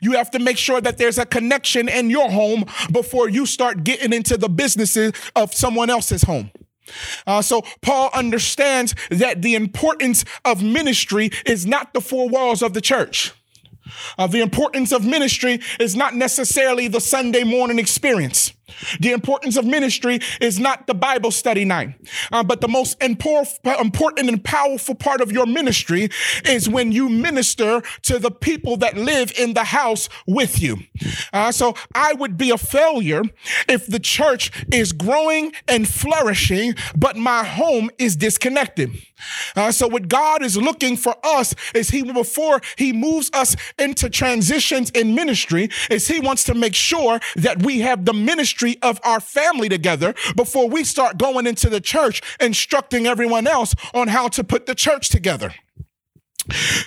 You 0.00 0.12
have 0.12 0.30
to 0.32 0.40
make 0.40 0.58
sure 0.58 0.80
that 0.80 0.98
there's 0.98 1.18
a 1.18 1.24
connection 1.24 1.88
in 1.88 2.10
your 2.10 2.30
home 2.30 2.64
before 2.90 3.28
you 3.28 3.46
start 3.46 3.84
getting 3.84 4.12
into 4.12 4.36
the 4.36 4.48
businesses 4.48 5.12
of 5.36 5.54
someone 5.54 5.90
else's 5.90 6.22
home. 6.22 6.50
Uh, 7.26 7.40
so 7.40 7.62
Paul 7.80 8.10
understands 8.12 8.94
that 9.10 9.42
the 9.42 9.54
importance 9.54 10.24
of 10.44 10.62
ministry 10.62 11.30
is 11.46 11.66
not 11.66 11.94
the 11.94 12.00
four 12.00 12.28
walls 12.28 12.62
of 12.62 12.74
the 12.74 12.80
church. 12.80 13.32
Uh, 14.18 14.26
the 14.26 14.40
importance 14.40 14.92
of 14.92 15.04
ministry 15.04 15.60
is 15.78 15.94
not 15.94 16.14
necessarily 16.14 16.88
the 16.88 17.00
Sunday 17.00 17.44
morning 17.44 17.78
experience. 17.78 18.52
The 19.00 19.12
importance 19.12 19.56
of 19.56 19.64
ministry 19.64 20.20
is 20.40 20.58
not 20.58 20.86
the 20.86 20.94
Bible 20.94 21.30
study 21.30 21.64
night, 21.64 21.94
uh, 22.30 22.42
but 22.42 22.60
the 22.60 22.68
most 22.68 23.02
important 23.02 24.28
and 24.28 24.44
powerful 24.44 24.94
part 24.94 25.20
of 25.20 25.32
your 25.32 25.46
ministry 25.46 26.08
is 26.44 26.68
when 26.68 26.92
you 26.92 27.08
minister 27.08 27.82
to 28.02 28.18
the 28.18 28.30
people 28.30 28.76
that 28.78 28.96
live 28.96 29.32
in 29.38 29.54
the 29.54 29.64
house 29.64 30.08
with 30.26 30.62
you. 30.62 30.78
Uh, 31.32 31.52
so 31.52 31.74
I 31.94 32.14
would 32.14 32.36
be 32.36 32.50
a 32.50 32.58
failure 32.58 33.22
if 33.68 33.86
the 33.86 33.98
church 33.98 34.50
is 34.72 34.92
growing 34.92 35.52
and 35.68 35.88
flourishing, 35.88 36.74
but 36.96 37.16
my 37.16 37.44
home 37.44 37.90
is 37.98 38.16
disconnected. 38.16 38.90
Uh, 39.54 39.70
so 39.70 39.86
what 39.88 40.08
God 40.08 40.42
is 40.42 40.56
looking 40.56 40.96
for 40.96 41.14
us 41.24 41.54
is 41.74 41.90
he 41.90 42.02
before 42.02 42.60
he 42.76 42.92
moves 42.92 43.30
us 43.32 43.56
into 43.78 44.10
transitions 44.10 44.90
in 44.90 45.14
ministry 45.14 45.68
is 45.90 46.08
he 46.08 46.20
wants 46.20 46.44
to 46.44 46.54
make 46.54 46.74
sure 46.74 47.20
that 47.36 47.62
we 47.62 47.80
have 47.80 48.04
the 48.04 48.12
ministry 48.12 48.61
of 48.82 49.00
our 49.04 49.20
family 49.20 49.68
together 49.68 50.14
before 50.36 50.68
we 50.68 50.84
start 50.84 51.18
going 51.18 51.46
into 51.46 51.68
the 51.68 51.80
church 51.80 52.22
instructing 52.40 53.06
everyone 53.06 53.46
else 53.46 53.74
on 53.94 54.08
how 54.08 54.28
to 54.28 54.44
put 54.44 54.66
the 54.66 54.74
church 54.74 55.08
together. 55.08 55.54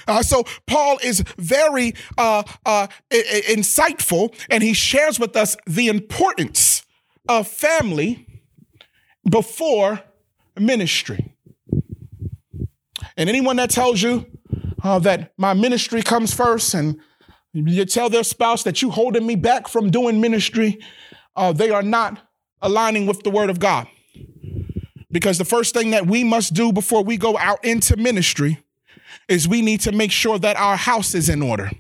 Uh, 0.07 0.21
so 0.21 0.43
Paul 0.67 0.97
is 1.03 1.23
very 1.37 1.93
uh, 2.17 2.43
uh, 2.65 2.87
insightful, 3.11 4.33
and 4.49 4.61
he 4.61 4.73
shares 4.73 5.19
with 5.19 5.35
us 5.35 5.55
the 5.65 5.87
importance 5.87 6.83
of 7.27 7.47
family 7.47 8.27
before 9.29 10.01
ministry. 10.59 11.33
And 13.17 13.29
anyone 13.29 13.55
that 13.55 13.69
tells 13.69 14.01
you 14.01 14.25
uh, 14.83 14.99
that 14.99 15.33
my 15.37 15.53
ministry 15.53 16.01
comes 16.01 16.33
first, 16.33 16.73
and 16.73 16.99
you 17.53 17.85
tell 17.85 18.09
their 18.09 18.23
spouse 18.23 18.63
that 18.63 18.81
you 18.81 18.91
holding 18.91 19.25
me 19.25 19.35
back 19.35 19.67
from 19.67 19.89
doing 19.89 20.19
ministry, 20.19 20.79
uh, 21.35 21.51
they 21.53 21.69
are 21.69 21.83
not 21.83 22.19
aligning 22.61 23.05
with 23.05 23.23
the 23.23 23.29
word 23.29 23.49
of 23.49 23.59
God. 23.59 23.87
Because 25.11 25.37
the 25.37 25.45
first 25.45 25.73
thing 25.73 25.91
that 25.91 26.07
we 26.07 26.23
must 26.23 26.53
do 26.53 26.73
before 26.73 27.03
we 27.03 27.17
go 27.17 27.37
out 27.37 27.63
into 27.63 27.95
ministry 27.95 28.59
is 29.27 29.47
we 29.47 29.61
need 29.61 29.81
to 29.81 29.91
make 29.91 30.11
sure 30.11 30.37
that 30.39 30.57
our 30.57 30.75
house 30.75 31.15
is 31.15 31.29
in 31.29 31.41
order. 31.41 31.71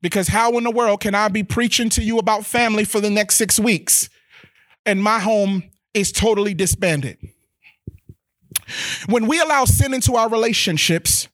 Because 0.00 0.28
how 0.28 0.56
in 0.58 0.64
the 0.64 0.70
world 0.70 1.00
can 1.00 1.14
I 1.14 1.28
be 1.28 1.42
preaching 1.42 1.88
to 1.90 2.02
you 2.02 2.18
about 2.18 2.44
family 2.44 2.84
for 2.84 3.00
the 3.00 3.10
next 3.10 3.36
six 3.36 3.58
weeks 3.58 4.08
and 4.84 5.02
my 5.02 5.20
home 5.20 5.64
is 5.94 6.12
totally 6.12 6.54
disbanded? 6.54 7.18
When 9.06 9.26
we 9.26 9.40
allow 9.40 9.64
sin 9.64 9.94
into 9.94 10.14
our 10.14 10.28
relationships, 10.28 11.28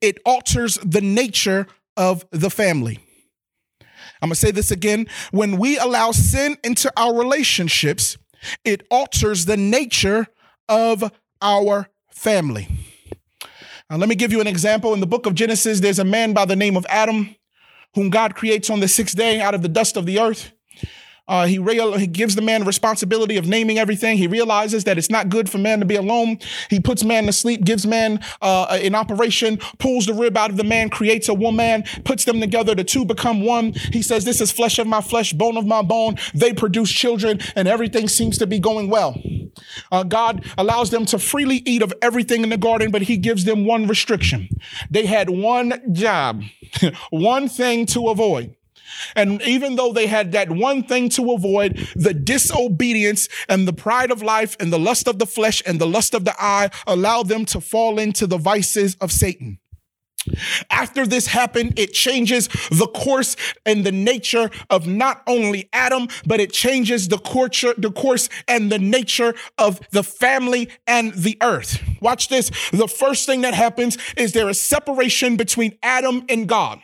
it 0.00 0.18
alters 0.24 0.78
the 0.84 1.00
nature 1.00 1.66
of 1.96 2.24
the 2.30 2.50
family. 2.50 2.98
I'm 4.22 4.28
gonna 4.28 4.36
say 4.36 4.52
this 4.52 4.70
again. 4.70 5.08
When 5.32 5.58
we 5.58 5.76
allow 5.78 6.12
sin 6.12 6.56
into 6.62 6.92
our 6.96 7.12
relationships, 7.18 8.16
it 8.64 8.86
alters 8.88 9.44
the 9.46 9.56
nature 9.56 10.28
of 10.68 11.12
our 11.40 11.88
family. 12.10 12.68
Now, 13.90 13.96
let 13.96 14.08
me 14.08 14.14
give 14.14 14.32
you 14.32 14.40
an 14.40 14.46
example. 14.46 14.94
In 14.94 15.00
the 15.00 15.06
book 15.06 15.26
of 15.26 15.34
Genesis, 15.34 15.80
there's 15.80 15.98
a 15.98 16.04
man 16.04 16.32
by 16.32 16.44
the 16.44 16.56
name 16.56 16.76
of 16.76 16.86
Adam, 16.88 17.34
whom 17.94 18.10
God 18.10 18.34
creates 18.34 18.70
on 18.70 18.80
the 18.80 18.88
sixth 18.88 19.16
day 19.16 19.40
out 19.40 19.54
of 19.54 19.62
the 19.62 19.68
dust 19.68 19.96
of 19.96 20.06
the 20.06 20.20
earth. 20.20 20.52
Uh, 21.32 21.46
he, 21.46 21.58
real, 21.58 21.96
he 21.96 22.06
gives 22.06 22.34
the 22.34 22.42
man 22.42 22.62
responsibility 22.62 23.38
of 23.38 23.46
naming 23.46 23.78
everything. 23.78 24.18
He 24.18 24.26
realizes 24.26 24.84
that 24.84 24.98
it's 24.98 25.08
not 25.08 25.30
good 25.30 25.48
for 25.48 25.56
man 25.56 25.80
to 25.80 25.86
be 25.86 25.96
alone. 25.96 26.38
He 26.68 26.78
puts 26.78 27.04
man 27.04 27.24
to 27.24 27.32
sleep, 27.32 27.64
gives 27.64 27.86
man 27.86 28.20
uh, 28.42 28.66
an 28.82 28.94
operation, 28.94 29.56
pulls 29.78 30.04
the 30.04 30.12
rib 30.12 30.36
out 30.36 30.50
of 30.50 30.58
the 30.58 30.64
man, 30.64 30.90
creates 30.90 31.30
a 31.30 31.34
woman, 31.34 31.84
puts 32.04 32.26
them 32.26 32.38
together. 32.38 32.74
The 32.74 32.84
two 32.84 33.06
become 33.06 33.46
one. 33.46 33.72
He 33.72 34.02
says, 34.02 34.26
This 34.26 34.42
is 34.42 34.52
flesh 34.52 34.78
of 34.78 34.86
my 34.86 35.00
flesh, 35.00 35.32
bone 35.32 35.56
of 35.56 35.64
my 35.64 35.80
bone. 35.80 36.16
They 36.34 36.52
produce 36.52 36.90
children, 36.90 37.40
and 37.56 37.66
everything 37.66 38.08
seems 38.08 38.36
to 38.36 38.46
be 38.46 38.58
going 38.58 38.90
well. 38.90 39.18
Uh, 39.90 40.02
God 40.02 40.44
allows 40.58 40.90
them 40.90 41.06
to 41.06 41.18
freely 41.18 41.62
eat 41.64 41.80
of 41.80 41.94
everything 42.02 42.42
in 42.42 42.50
the 42.50 42.58
garden, 42.58 42.90
but 42.90 43.00
He 43.00 43.16
gives 43.16 43.46
them 43.46 43.64
one 43.64 43.86
restriction. 43.86 44.50
They 44.90 45.06
had 45.06 45.30
one 45.30 45.94
job, 45.94 46.42
one 47.10 47.48
thing 47.48 47.86
to 47.86 48.08
avoid. 48.08 48.54
And 49.16 49.42
even 49.42 49.76
though 49.76 49.92
they 49.92 50.06
had 50.06 50.32
that 50.32 50.50
one 50.50 50.82
thing 50.82 51.08
to 51.10 51.32
avoid, 51.32 51.88
the 51.94 52.14
disobedience 52.14 53.28
and 53.48 53.66
the 53.66 53.72
pride 53.72 54.10
of 54.10 54.22
life 54.22 54.56
and 54.60 54.72
the 54.72 54.78
lust 54.78 55.08
of 55.08 55.18
the 55.18 55.26
flesh 55.26 55.62
and 55.66 55.80
the 55.80 55.86
lust 55.86 56.14
of 56.14 56.24
the 56.24 56.34
eye 56.38 56.70
allowed 56.86 57.28
them 57.28 57.44
to 57.46 57.60
fall 57.60 57.98
into 57.98 58.26
the 58.26 58.38
vices 58.38 58.96
of 58.96 59.12
Satan. 59.12 59.58
After 60.70 61.06
this 61.06 61.26
happened, 61.26 61.78
it 61.78 61.92
changes 61.92 62.48
the 62.70 62.86
course 62.86 63.36
and 63.66 63.84
the 63.84 63.92
nature 63.92 64.50
of 64.70 64.86
not 64.86 65.22
only 65.26 65.68
Adam, 65.72 66.08
but 66.26 66.40
it 66.40 66.52
changes 66.52 67.08
the 67.08 67.18
course, 67.18 67.64
the 67.76 67.90
course 67.90 68.28
and 68.46 68.70
the 68.70 68.78
nature 68.78 69.34
of 69.58 69.80
the 69.90 70.02
family 70.04 70.68
and 70.86 71.12
the 71.14 71.36
earth. 71.42 71.82
Watch 72.00 72.28
this. 72.28 72.50
The 72.70 72.88
first 72.88 73.26
thing 73.26 73.40
that 73.40 73.54
happens 73.54 73.98
is 74.16 74.32
there 74.32 74.48
is 74.48 74.60
separation 74.60 75.36
between 75.36 75.76
Adam 75.82 76.24
and 76.28 76.48
God. 76.48 76.80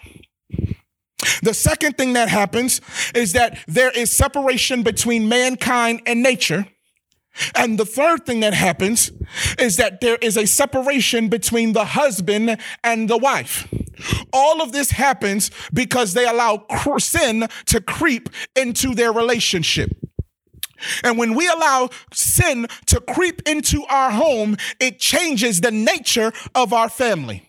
The 1.43 1.55
second 1.55 1.97
thing 1.97 2.13
that 2.15 2.29
happens 2.29 2.81
is 3.15 3.33
that 3.33 3.59
there 3.67 3.91
is 3.91 4.11
separation 4.11 4.83
between 4.83 5.29
mankind 5.29 6.03
and 6.07 6.23
nature. 6.23 6.67
And 7.55 7.79
the 7.79 7.85
third 7.85 8.27
thing 8.27 8.41
that 8.41 8.55
happens 8.55 9.13
is 9.59 9.77
that 9.77 10.01
there 10.01 10.17
is 10.17 10.37
a 10.37 10.47
separation 10.47 11.29
between 11.29 11.73
the 11.73 11.85
husband 11.85 12.59
and 12.83 13.09
the 13.09 13.17
wife. 13.17 13.73
All 14.33 14.63
of 14.63 14.73
this 14.73 14.91
happens 14.91 15.51
because 15.73 16.15
they 16.15 16.27
allow 16.27 16.67
sin 16.99 17.49
to 17.67 17.81
creep 17.81 18.29
into 18.57 18.95
their 18.95 19.13
relationship. 19.13 19.91
And 21.03 21.19
when 21.19 21.35
we 21.35 21.49
allow 21.49 21.91
sin 22.13 22.69
to 22.87 23.01
creep 23.01 23.43
into 23.49 23.85
our 23.87 24.11
home, 24.11 24.57
it 24.79 24.99
changes 24.99 25.61
the 25.61 25.73
nature 25.73 26.33
of 26.55 26.73
our 26.73 26.89
family. 26.89 27.49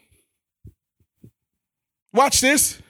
Watch 2.11 2.41
this. 2.41 2.81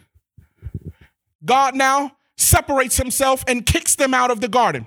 God 1.43 1.75
now 1.75 2.12
separates 2.38 2.98
himself 2.98 3.43
and 3.48 3.65
kicks 3.65 3.96
them 3.96 4.13
out 4.13 4.31
of 4.31 4.41
the 4.41 4.48
garden. 4.48 4.86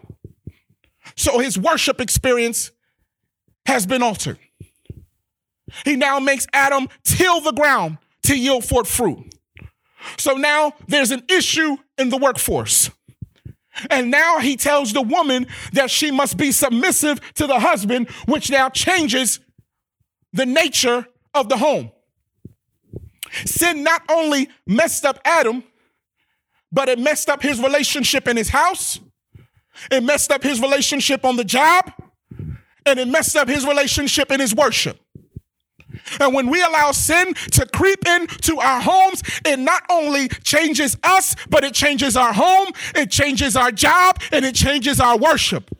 So 1.17 1.39
his 1.39 1.59
worship 1.59 2.01
experience 2.01 2.71
has 3.67 3.87
been 3.87 4.03
altered. 4.03 4.39
He 5.85 5.97
now 5.97 6.19
makes 6.19 6.47
Adam 6.53 6.89
till 7.05 7.41
the 7.41 7.53
ground 7.53 7.99
to 8.25 8.37
yield 8.37 8.65
forth 8.65 8.89
fruit. 8.89 9.35
So 10.19 10.35
now 10.35 10.73
there's 10.89 11.11
an 11.11 11.23
issue 11.29 11.77
in 11.99 12.11
the 12.11 12.17
workforce. 12.17 12.91
And 13.89 14.11
now 14.11 14.39
he 14.39 14.57
tells 14.57 14.93
the 14.93 15.03
woman 15.03 15.47
that 15.73 15.91
she 15.91 16.11
must 16.11 16.37
be 16.37 16.53
submissive 16.53 17.21
to 17.35 17.47
the 17.47 17.61
husband, 17.61 18.11
which 18.27 18.51
now 18.51 18.69
changes 18.69 19.41
the 20.33 20.45
nature 20.45 21.07
of 21.35 21.49
the 21.49 21.57
home. 21.57 21.91
Sin 23.47 23.83
not 23.83 24.03
only 24.11 24.49
messed 24.67 25.07
up 25.07 25.19
Adam, 25.25 25.65
but 26.73 26.89
it 26.89 26.99
messed 26.99 27.29
up 27.29 27.43
his 27.43 27.61
relationship 27.61 28.27
in 28.27 28.37
his 28.37 28.49
house. 28.49 28.99
It 29.91 30.03
messed 30.03 30.33
up 30.33 30.43
his 30.43 30.61
relationship 30.61 31.25
on 31.25 31.37
the 31.37 31.45
job. 31.45 31.93
And 32.85 32.99
it 32.99 33.07
messed 33.07 33.37
up 33.37 33.49
his 33.49 33.67
relationship 33.67 34.33
in 34.33 34.41
his 34.41 34.55
worship. 34.55 34.99
And 36.21 36.35
when 36.35 36.49
we 36.49 36.63
allow 36.63 36.91
sin 36.93 37.35
to 37.53 37.67
creep 37.67 38.07
into 38.07 38.59
our 38.59 38.81
homes, 38.81 39.23
it 39.45 39.59
not 39.59 39.85
only 39.91 40.29
changes 40.29 40.97
us, 41.05 41.37
but 41.49 41.65
it 41.65 41.75
changes 41.75 42.17
our 42.17 42.33
home, 42.33 42.71
it 42.95 43.11
changes 43.11 43.57
our 43.57 43.71
job, 43.71 44.21
and 44.33 44.45
it 44.45 44.55
changes 44.55 45.01
our 45.01 45.17
worship. 45.17 45.71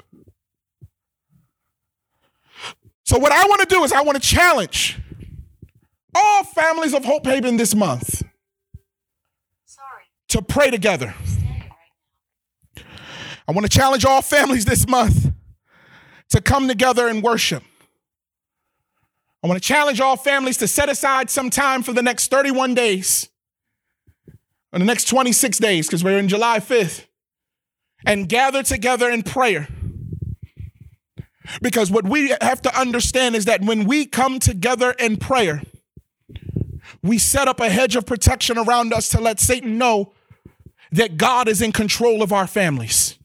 So, 3.05 3.19
what 3.19 3.33
I 3.33 3.47
want 3.47 3.63
to 3.63 3.75
do 3.75 3.83
is, 3.83 3.93
I 3.93 4.03
want 4.03 4.23
to 4.23 4.29
challenge 4.29 5.01
all 6.15 6.45
families 6.45 6.95
of 6.95 7.05
Hope 7.05 7.27
Haven 7.27 7.57
this 7.57 7.75
month 7.75 8.23
to 10.33 10.41
pray 10.41 10.71
together. 10.71 11.15
I 13.47 13.53
want 13.53 13.71
to 13.71 13.79
challenge 13.79 14.05
all 14.05 14.23
families 14.23 14.65
this 14.65 14.89
month 14.89 15.31
to 16.31 16.41
come 16.41 16.69
together 16.69 17.07
and 17.07 17.23
worship. 17.23 17.63
I 19.45 19.47
want 19.47 19.63
to 19.63 19.67
challenge 19.67 20.01
all 20.01 20.17
families 20.17 20.57
to 20.59 20.69
set 20.69 20.89
aside 20.89 21.29
some 21.29 21.51
time 21.51 21.83
for 21.83 21.93
the 21.93 22.03
next 22.03 22.31
31 22.31 22.75
days, 22.75 23.29
or 24.73 24.79
the 24.79 24.87
next 24.87 25.05
26 25.09 25.59
days, 25.59 25.87
because 25.87 26.03
we're 26.03 26.19
in 26.19 26.29
July 26.29 26.61
5th, 26.61 27.05
and 28.07 28.27
gather 28.27 28.63
together 28.63 29.11
in 29.11 29.23
prayer. 29.23 29.69
Because 31.61 31.91
what 31.91 32.09
we 32.09 32.35
have 32.41 32.63
to 32.63 32.75
understand 32.81 33.37
is 33.37 33.45
that 33.45 33.61
when 33.61 33.85
we 33.85 34.07
come 34.07 34.39
together 34.39 34.93
in 34.93 35.19
prayer, 35.19 35.61
we 37.03 37.19
set 37.19 37.49
up 37.49 37.61
a 37.61 37.69
hedge 37.69 37.97
of 37.97 38.07
protection 38.07 38.57
around 38.57 38.95
us 38.95 39.11
to 39.11 39.21
let 39.21 39.41
Satan 39.41 39.77
know 39.77 40.15
that 40.93 41.17
God 41.17 41.49
is 41.49 41.61
in 41.61 41.73
control 41.73 42.23
of 42.23 42.33
our 42.33 42.47
families. 42.47 43.19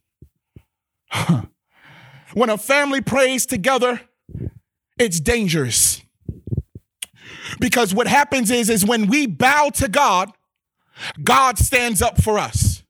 when 2.34 2.50
a 2.50 2.58
family 2.58 3.02
prays 3.02 3.46
together, 3.46 4.02
it's 4.98 5.20
dangerous. 5.20 6.02
Because 7.60 7.94
what 7.94 8.08
happens 8.08 8.52
is, 8.52 8.70
is 8.70 8.86
when 8.86 9.08
we 9.08 9.28
bow 9.28 9.70
to 9.76 9.88
God, 9.88 10.32
God 11.24 11.58
stands 11.58 12.02
up 12.02 12.22
for 12.22 12.40
us. 12.40 12.84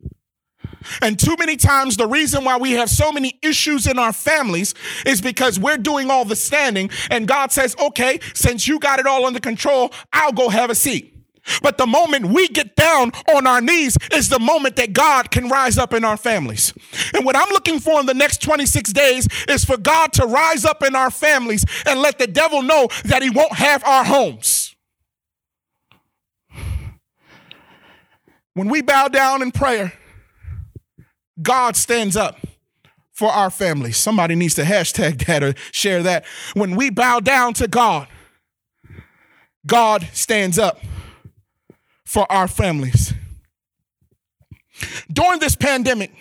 And 1.02 1.20
too 1.20 1.36
many 1.38 1.58
times, 1.58 1.98
the 1.98 2.08
reason 2.08 2.46
why 2.46 2.58
we 2.58 2.72
have 2.72 2.90
so 2.90 3.12
many 3.12 3.38
issues 3.42 3.88
in 3.88 4.00
our 4.00 4.14
families 4.14 4.74
is 5.06 5.20
because 5.20 5.60
we're 5.60 5.78
doing 5.78 6.10
all 6.10 6.24
the 6.24 6.36
standing, 6.36 6.90
and 7.10 7.28
God 7.28 7.52
says, 7.52 7.76
okay, 7.78 8.20
since 8.34 8.68
you 8.68 8.80
got 8.80 9.00
it 9.00 9.06
all 9.06 9.26
under 9.26 9.42
control, 9.42 9.92
I'll 10.14 10.32
go 10.32 10.48
have 10.48 10.70
a 10.70 10.76
seat. 10.76 11.17
But 11.62 11.78
the 11.78 11.88
moment 11.88 12.28
we 12.28 12.48
get 12.48 12.76
down 12.76 13.12
on 13.34 13.48
our 13.48 13.62
knees 13.62 13.98
is 14.12 14.30
the 14.30 14.40
moment 14.40 14.76
that 14.78 14.94
God 14.94 15.32
can 15.32 15.50
rise 15.50 15.78
up 15.78 15.94
in 15.94 16.04
our 16.04 16.18
families. 16.18 16.74
And 17.14 17.26
what 17.26 17.36
I'm 17.36 17.50
looking 17.50 17.80
for 17.80 18.00
in 18.00 18.06
the 18.06 18.14
next 18.14 18.42
26 18.42 18.94
days 18.94 19.28
is 19.48 19.66
for 19.66 19.78
God 19.78 20.14
to 20.14 20.26
rise 20.26 20.66
up 20.66 20.84
in 20.84 20.96
our 20.96 21.12
families 21.12 21.66
and 21.86 22.02
let 22.02 22.20
the 22.20 22.28
devil 22.28 22.62
know 22.62 22.88
that 23.06 23.22
he 23.22 23.30
won't 23.30 23.54
have 23.54 23.84
our 23.84 24.04
homes. 24.04 24.76
When 28.54 28.70
we 28.70 28.82
bow 28.82 29.08
down 29.08 29.42
in 29.42 29.52
prayer, 29.52 29.94
God 31.42 31.76
stands 31.76 32.16
up 32.16 32.40
for 33.14 33.30
our 33.30 33.50
families. 33.50 33.98
Somebody 33.98 34.36
needs 34.36 34.56
to 34.56 34.64
hashtag 34.64 35.26
that 35.26 35.44
or 35.44 35.54
share 35.72 36.04
that. 36.04 36.26
When 36.54 36.76
we 36.76 36.90
bow 36.90 37.20
down 37.20 37.54
to 37.56 37.68
God, 37.68 38.08
God 39.66 40.08
stands 40.14 40.58
up 40.58 40.80
for 42.08 42.26
our 42.32 42.48
families. 42.48 43.14
During 45.12 45.42
this 45.42 45.58
pandemic, 45.58 46.14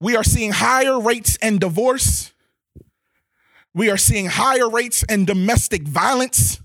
we 0.00 0.16
are 0.16 0.24
seeing 0.24 0.50
higher 0.50 0.98
rates 0.98 1.36
in 1.36 1.58
divorce. 1.58 2.32
We 3.72 3.88
are 3.88 3.96
seeing 3.96 4.26
higher 4.26 4.68
rates 4.68 5.04
in 5.04 5.26
domestic 5.26 5.82
violence. 5.82 6.60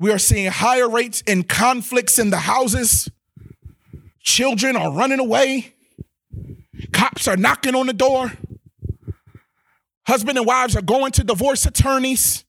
We 0.00 0.10
are 0.10 0.18
seeing 0.18 0.50
higher 0.50 0.88
rates 0.88 1.22
in 1.26 1.42
conflicts 1.42 2.18
in 2.18 2.30
the 2.30 2.38
houses. 2.38 3.10
Children 4.20 4.76
are 4.76 4.90
running 4.90 5.20
away. 5.20 5.74
Cops 6.92 7.28
are 7.28 7.36
knocking 7.36 7.74
on 7.74 7.86
the 7.86 7.92
door. 7.92 8.32
Husband 10.06 10.38
and 10.38 10.46
wives 10.46 10.74
are 10.74 10.82
going 10.82 11.12
to 11.12 11.22
divorce 11.24 11.66
attorneys. 11.66 12.46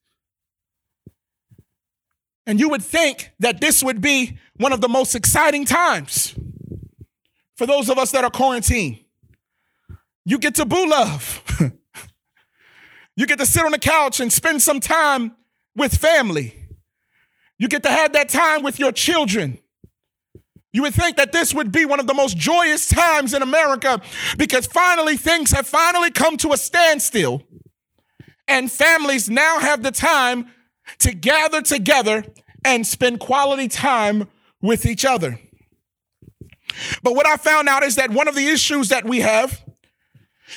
And 2.45 2.59
you 2.59 2.69
would 2.69 2.83
think 2.83 3.31
that 3.39 3.62
this 3.62 3.83
would 3.83 4.01
be 4.01 4.38
one 4.57 4.73
of 4.73 4.81
the 4.81 4.89
most 4.89 5.15
exciting 5.15 5.65
times 5.65 6.35
for 7.55 7.65
those 7.65 7.89
of 7.89 7.97
us 7.97 8.12
that 8.12 8.23
are 8.23 8.29
quarantined. 8.29 9.00
You 10.25 10.38
get 10.38 10.55
to 10.55 10.65
boo 10.65 10.89
love. 10.89 11.41
you 13.15 13.25
get 13.25 13.39
to 13.39 13.45
sit 13.45 13.63
on 13.63 13.71
the 13.71 13.79
couch 13.79 14.19
and 14.19 14.31
spend 14.31 14.62
some 14.62 14.79
time 14.79 15.35
with 15.75 15.95
family. 15.97 16.55
You 17.59 17.67
get 17.67 17.83
to 17.83 17.89
have 17.89 18.13
that 18.13 18.29
time 18.29 18.63
with 18.63 18.79
your 18.79 18.91
children. 18.91 19.59
You 20.73 20.81
would 20.81 20.93
think 20.95 21.17
that 21.17 21.31
this 21.31 21.53
would 21.53 21.71
be 21.71 21.85
one 21.85 22.00
of 22.00 22.07
the 22.07 22.15
most 22.15 22.35
joyous 22.35 22.88
times 22.89 23.33
in 23.33 23.43
America 23.43 24.01
because 24.38 24.65
finally 24.65 25.17
things 25.17 25.51
have 25.51 25.67
finally 25.67 26.09
come 26.09 26.35
to 26.38 26.51
a 26.51 26.57
standstill. 26.57 27.43
And 28.47 28.71
families 28.71 29.29
now 29.29 29.59
have 29.59 29.83
the 29.83 29.91
time 29.91 30.47
to 31.00 31.13
gather 31.13 31.62
together 31.62 32.25
and 32.66 32.86
spend 32.86 33.20
quality 33.20 33.68
time 33.68 34.28
with 34.62 34.86
each 34.86 35.06
other. 35.06 35.40
But 37.02 37.16
what 37.16 37.28
I 37.28 37.38
found 37.38 37.70
out 37.70 37.84
is 37.84 37.96
that 37.96 38.12
one 38.12 38.28
of 38.28 38.36
the 38.36 38.48
issues 38.48 38.90
that 38.90 39.06
we 39.06 39.20
have 39.20 39.63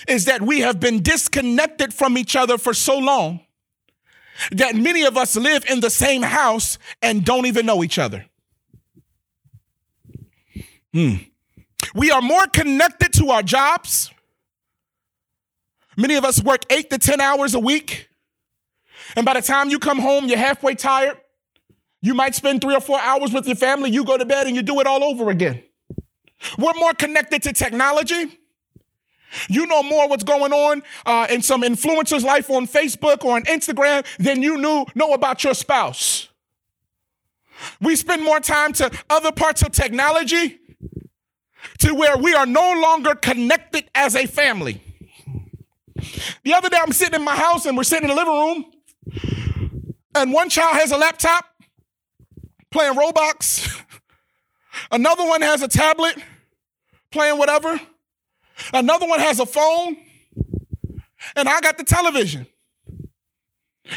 is 0.08 0.26
that 0.26 0.42
we 0.42 0.60
have 0.60 0.80
been 0.80 1.02
disconnected 1.02 1.92
from 1.92 2.16
each 2.16 2.36
other 2.36 2.58
for 2.58 2.74
so 2.74 2.98
long 2.98 3.40
that 4.50 4.74
many 4.74 5.04
of 5.04 5.16
us 5.16 5.36
live 5.36 5.64
in 5.68 5.80
the 5.80 5.90
same 5.90 6.22
house 6.22 6.78
and 7.02 7.24
don't 7.24 7.46
even 7.46 7.66
know 7.66 7.82
each 7.82 7.98
other. 7.98 8.26
Hmm. 10.92 11.16
We 11.94 12.10
are 12.10 12.22
more 12.22 12.46
connected 12.46 13.12
to 13.14 13.30
our 13.30 13.42
jobs. 13.42 14.10
Many 15.96 16.14
of 16.16 16.24
us 16.24 16.42
work 16.42 16.62
eight 16.70 16.90
to 16.90 16.98
10 16.98 17.20
hours 17.20 17.54
a 17.54 17.58
week. 17.58 18.05
And 19.14 19.24
by 19.24 19.34
the 19.34 19.42
time 19.42 19.70
you 19.70 19.78
come 19.78 19.98
home, 19.98 20.26
you're 20.26 20.38
halfway 20.38 20.74
tired. 20.74 21.18
You 22.02 22.14
might 22.14 22.34
spend 22.34 22.60
three 22.60 22.74
or 22.74 22.80
four 22.80 23.00
hours 23.00 23.32
with 23.32 23.46
your 23.46 23.56
family. 23.56 23.90
You 23.90 24.04
go 24.04 24.16
to 24.16 24.24
bed 24.24 24.46
and 24.46 24.56
you 24.56 24.62
do 24.62 24.80
it 24.80 24.86
all 24.86 25.04
over 25.04 25.30
again. 25.30 25.62
We're 26.58 26.74
more 26.74 26.92
connected 26.92 27.42
to 27.44 27.52
technology. 27.52 28.38
You 29.48 29.66
know 29.66 29.82
more 29.82 30.08
what's 30.08 30.24
going 30.24 30.52
on 30.52 30.82
uh, 31.04 31.26
in 31.30 31.42
some 31.42 31.62
influencer's 31.62 32.24
life 32.24 32.48
on 32.50 32.66
Facebook 32.66 33.24
or 33.24 33.36
on 33.36 33.42
Instagram 33.44 34.04
than 34.18 34.42
you 34.42 34.56
knew 34.56 34.86
know 34.94 35.12
about 35.12 35.42
your 35.44 35.54
spouse. 35.54 36.28
We 37.80 37.96
spend 37.96 38.22
more 38.22 38.40
time 38.40 38.72
to 38.74 38.90
other 39.08 39.32
parts 39.32 39.62
of 39.62 39.72
technology 39.72 40.58
to 41.78 41.94
where 41.94 42.16
we 42.16 42.34
are 42.34 42.46
no 42.46 42.80
longer 42.80 43.14
connected 43.14 43.84
as 43.94 44.14
a 44.14 44.26
family. 44.26 44.80
The 46.44 46.54
other 46.54 46.68
day, 46.68 46.78
I'm 46.80 46.92
sitting 46.92 47.18
in 47.20 47.24
my 47.24 47.34
house 47.34 47.66
and 47.66 47.76
we're 47.76 47.84
sitting 47.84 48.08
in 48.08 48.14
the 48.14 48.22
living 48.22 48.34
room, 48.34 48.64
and 50.16 50.32
one 50.32 50.48
child 50.48 50.76
has 50.76 50.92
a 50.92 50.96
laptop 50.96 51.44
playing 52.70 52.94
Roblox, 52.94 53.82
another 54.90 55.24
one 55.24 55.42
has 55.42 55.62
a 55.62 55.68
tablet 55.68 56.16
playing 57.10 57.38
whatever. 57.38 57.80
Another 58.72 59.06
one 59.06 59.20
has 59.20 59.38
a 59.38 59.46
phone, 59.46 59.98
and 61.36 61.48
I 61.48 61.60
got 61.60 61.76
the 61.76 61.84
television. 61.84 62.46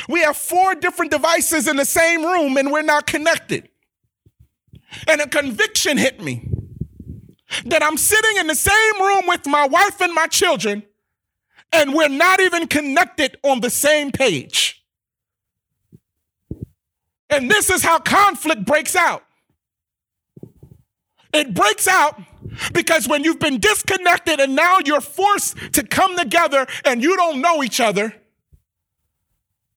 We 0.07 0.21
have 0.21 0.35
four 0.35 0.75
different 0.75 1.11
devices 1.11 1.67
in 1.67 1.77
the 1.77 1.85
same 1.85 2.23
room, 2.23 2.57
and 2.57 2.71
we're 2.71 2.81
not 2.81 3.07
connected. 3.07 3.69
And 5.07 5.21
a 5.21 5.27
conviction 5.27 5.97
hit 5.97 6.21
me 6.21 6.47
that 7.65 7.81
I'm 7.81 7.97
sitting 7.97 8.37
in 8.37 8.47
the 8.47 8.55
same 8.55 9.01
room 9.01 9.23
with 9.27 9.47
my 9.47 9.65
wife 9.65 10.01
and 10.01 10.13
my 10.13 10.27
children, 10.27 10.83
and 11.71 11.93
we're 11.93 12.09
not 12.09 12.41
even 12.41 12.67
connected 12.67 13.37
on 13.43 13.61
the 13.61 13.69
same 13.69 14.11
page. 14.11 14.78
And 17.29 17.49
this 17.49 17.69
is 17.69 17.83
how 17.83 17.99
conflict 17.99 18.65
breaks 18.65 18.95
out. 18.95 19.23
It 21.31 21.53
breaks 21.53 21.87
out 21.87 22.19
because 22.73 23.07
when 23.07 23.23
you've 23.23 23.39
been 23.39 23.59
disconnected 23.59 24.39
and 24.39 24.55
now 24.55 24.79
you're 24.83 25.01
forced 25.01 25.55
to 25.73 25.83
come 25.83 26.17
together 26.17 26.65
and 26.85 27.03
you 27.03 27.15
don't 27.15 27.39
know 27.41 27.61
each 27.63 27.79
other, 27.79 28.15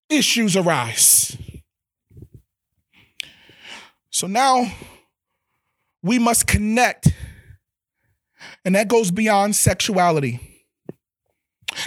issues 0.08 0.56
arise. 0.56 1.36
So 4.10 4.26
now 4.26 4.66
we 6.02 6.18
must 6.18 6.46
connect. 6.46 7.08
And 8.64 8.74
that 8.74 8.88
goes 8.88 9.10
beyond 9.10 9.56
sexuality. 9.56 10.40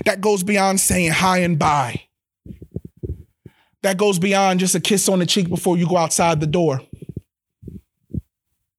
That 0.06 0.22
goes 0.22 0.44
beyond 0.44 0.80
saying 0.80 1.12
hi 1.12 1.40
and 1.40 1.58
bye. 1.58 2.05
That 3.86 3.98
goes 3.98 4.18
beyond 4.18 4.62
just 4.62 4.74
a 4.74 4.80
kiss 4.80 5.08
on 5.08 5.20
the 5.20 5.28
cheek 5.28 5.48
before 5.48 5.78
you 5.78 5.88
go 5.88 5.96
outside 5.96 6.40
the 6.40 6.48
door. 6.48 6.82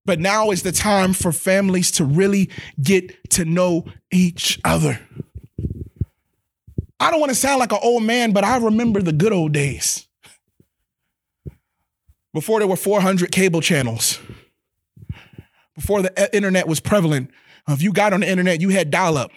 But 0.05 0.19
now 0.19 0.51
is 0.51 0.65
the 0.65 0.73
time 0.73 1.13
for 1.13 1.31
families 1.31 1.93
to 1.93 2.05
really 2.05 2.51
get 2.83 3.31
to 3.31 3.45
know 3.45 3.85
each 4.11 4.59
other. 4.65 4.99
I 6.99 7.13
don't 7.13 7.21
want 7.21 7.31
to 7.31 7.37
sound 7.37 7.61
like 7.61 7.71
an 7.71 7.79
old 7.81 8.03
man, 8.03 8.33
but 8.33 8.43
I 8.43 8.57
remember 8.57 9.01
the 9.01 9.13
good 9.13 9.33
old 9.33 9.53
days. 9.53 10.09
Before 12.35 12.59
there 12.59 12.67
were 12.67 12.75
400 12.75 13.31
cable 13.31 13.61
channels, 13.61 14.19
before 15.77 16.03
the 16.03 16.35
internet 16.35 16.67
was 16.67 16.81
prevalent, 16.81 17.31
if 17.69 17.81
you 17.81 17.93
got 17.93 18.13
on 18.13 18.21
the 18.21 18.29
internet, 18.29 18.61
you 18.61 18.71
had 18.71 18.91
dial 18.91 19.17
up. 19.17 19.31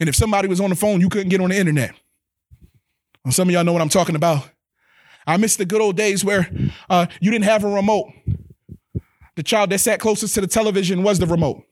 And 0.00 0.08
if 0.08 0.16
somebody 0.16 0.48
was 0.48 0.60
on 0.60 0.70
the 0.70 0.76
phone, 0.76 1.00
you 1.00 1.08
couldn't 1.08 1.28
get 1.28 1.40
on 1.40 1.50
the 1.50 1.56
internet. 1.56 1.94
Some 3.30 3.48
of 3.48 3.52
y'all 3.52 3.64
know 3.64 3.72
what 3.72 3.82
I'm 3.82 3.88
talking 3.88 4.16
about. 4.16 4.48
I 5.26 5.36
miss 5.36 5.56
the 5.56 5.66
good 5.66 5.80
old 5.80 5.96
days 5.96 6.24
where 6.24 6.50
uh, 6.88 7.06
you 7.20 7.30
didn't 7.30 7.44
have 7.44 7.64
a 7.64 7.68
remote 7.68 8.12
the 9.38 9.44
child 9.44 9.70
that 9.70 9.78
sat 9.78 10.00
closest 10.00 10.34
to 10.34 10.40
the 10.40 10.48
television 10.48 11.04
was 11.04 11.20
the 11.20 11.26
remote. 11.26 11.62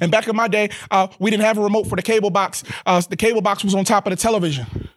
And 0.00 0.10
back 0.10 0.26
in 0.26 0.34
my 0.34 0.48
day, 0.48 0.70
uh, 0.90 1.08
we 1.18 1.30
didn't 1.30 1.44
have 1.44 1.58
a 1.58 1.60
remote 1.60 1.86
for 1.86 1.94
the 1.94 2.02
cable 2.02 2.30
box. 2.30 2.64
Uh, 2.86 3.02
the 3.02 3.16
cable 3.16 3.42
box 3.42 3.62
was 3.62 3.74
on 3.74 3.84
top 3.84 4.06
of 4.06 4.12
the 4.12 4.16
television. 4.16 4.88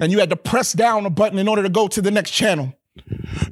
And 0.00 0.10
you 0.10 0.18
had 0.18 0.30
to 0.30 0.36
press 0.36 0.72
down 0.72 1.06
a 1.06 1.10
button 1.10 1.38
in 1.38 1.46
order 1.46 1.62
to 1.62 1.68
go 1.68 1.86
to 1.86 2.02
the 2.02 2.10
next 2.10 2.32
channel. 2.32 2.74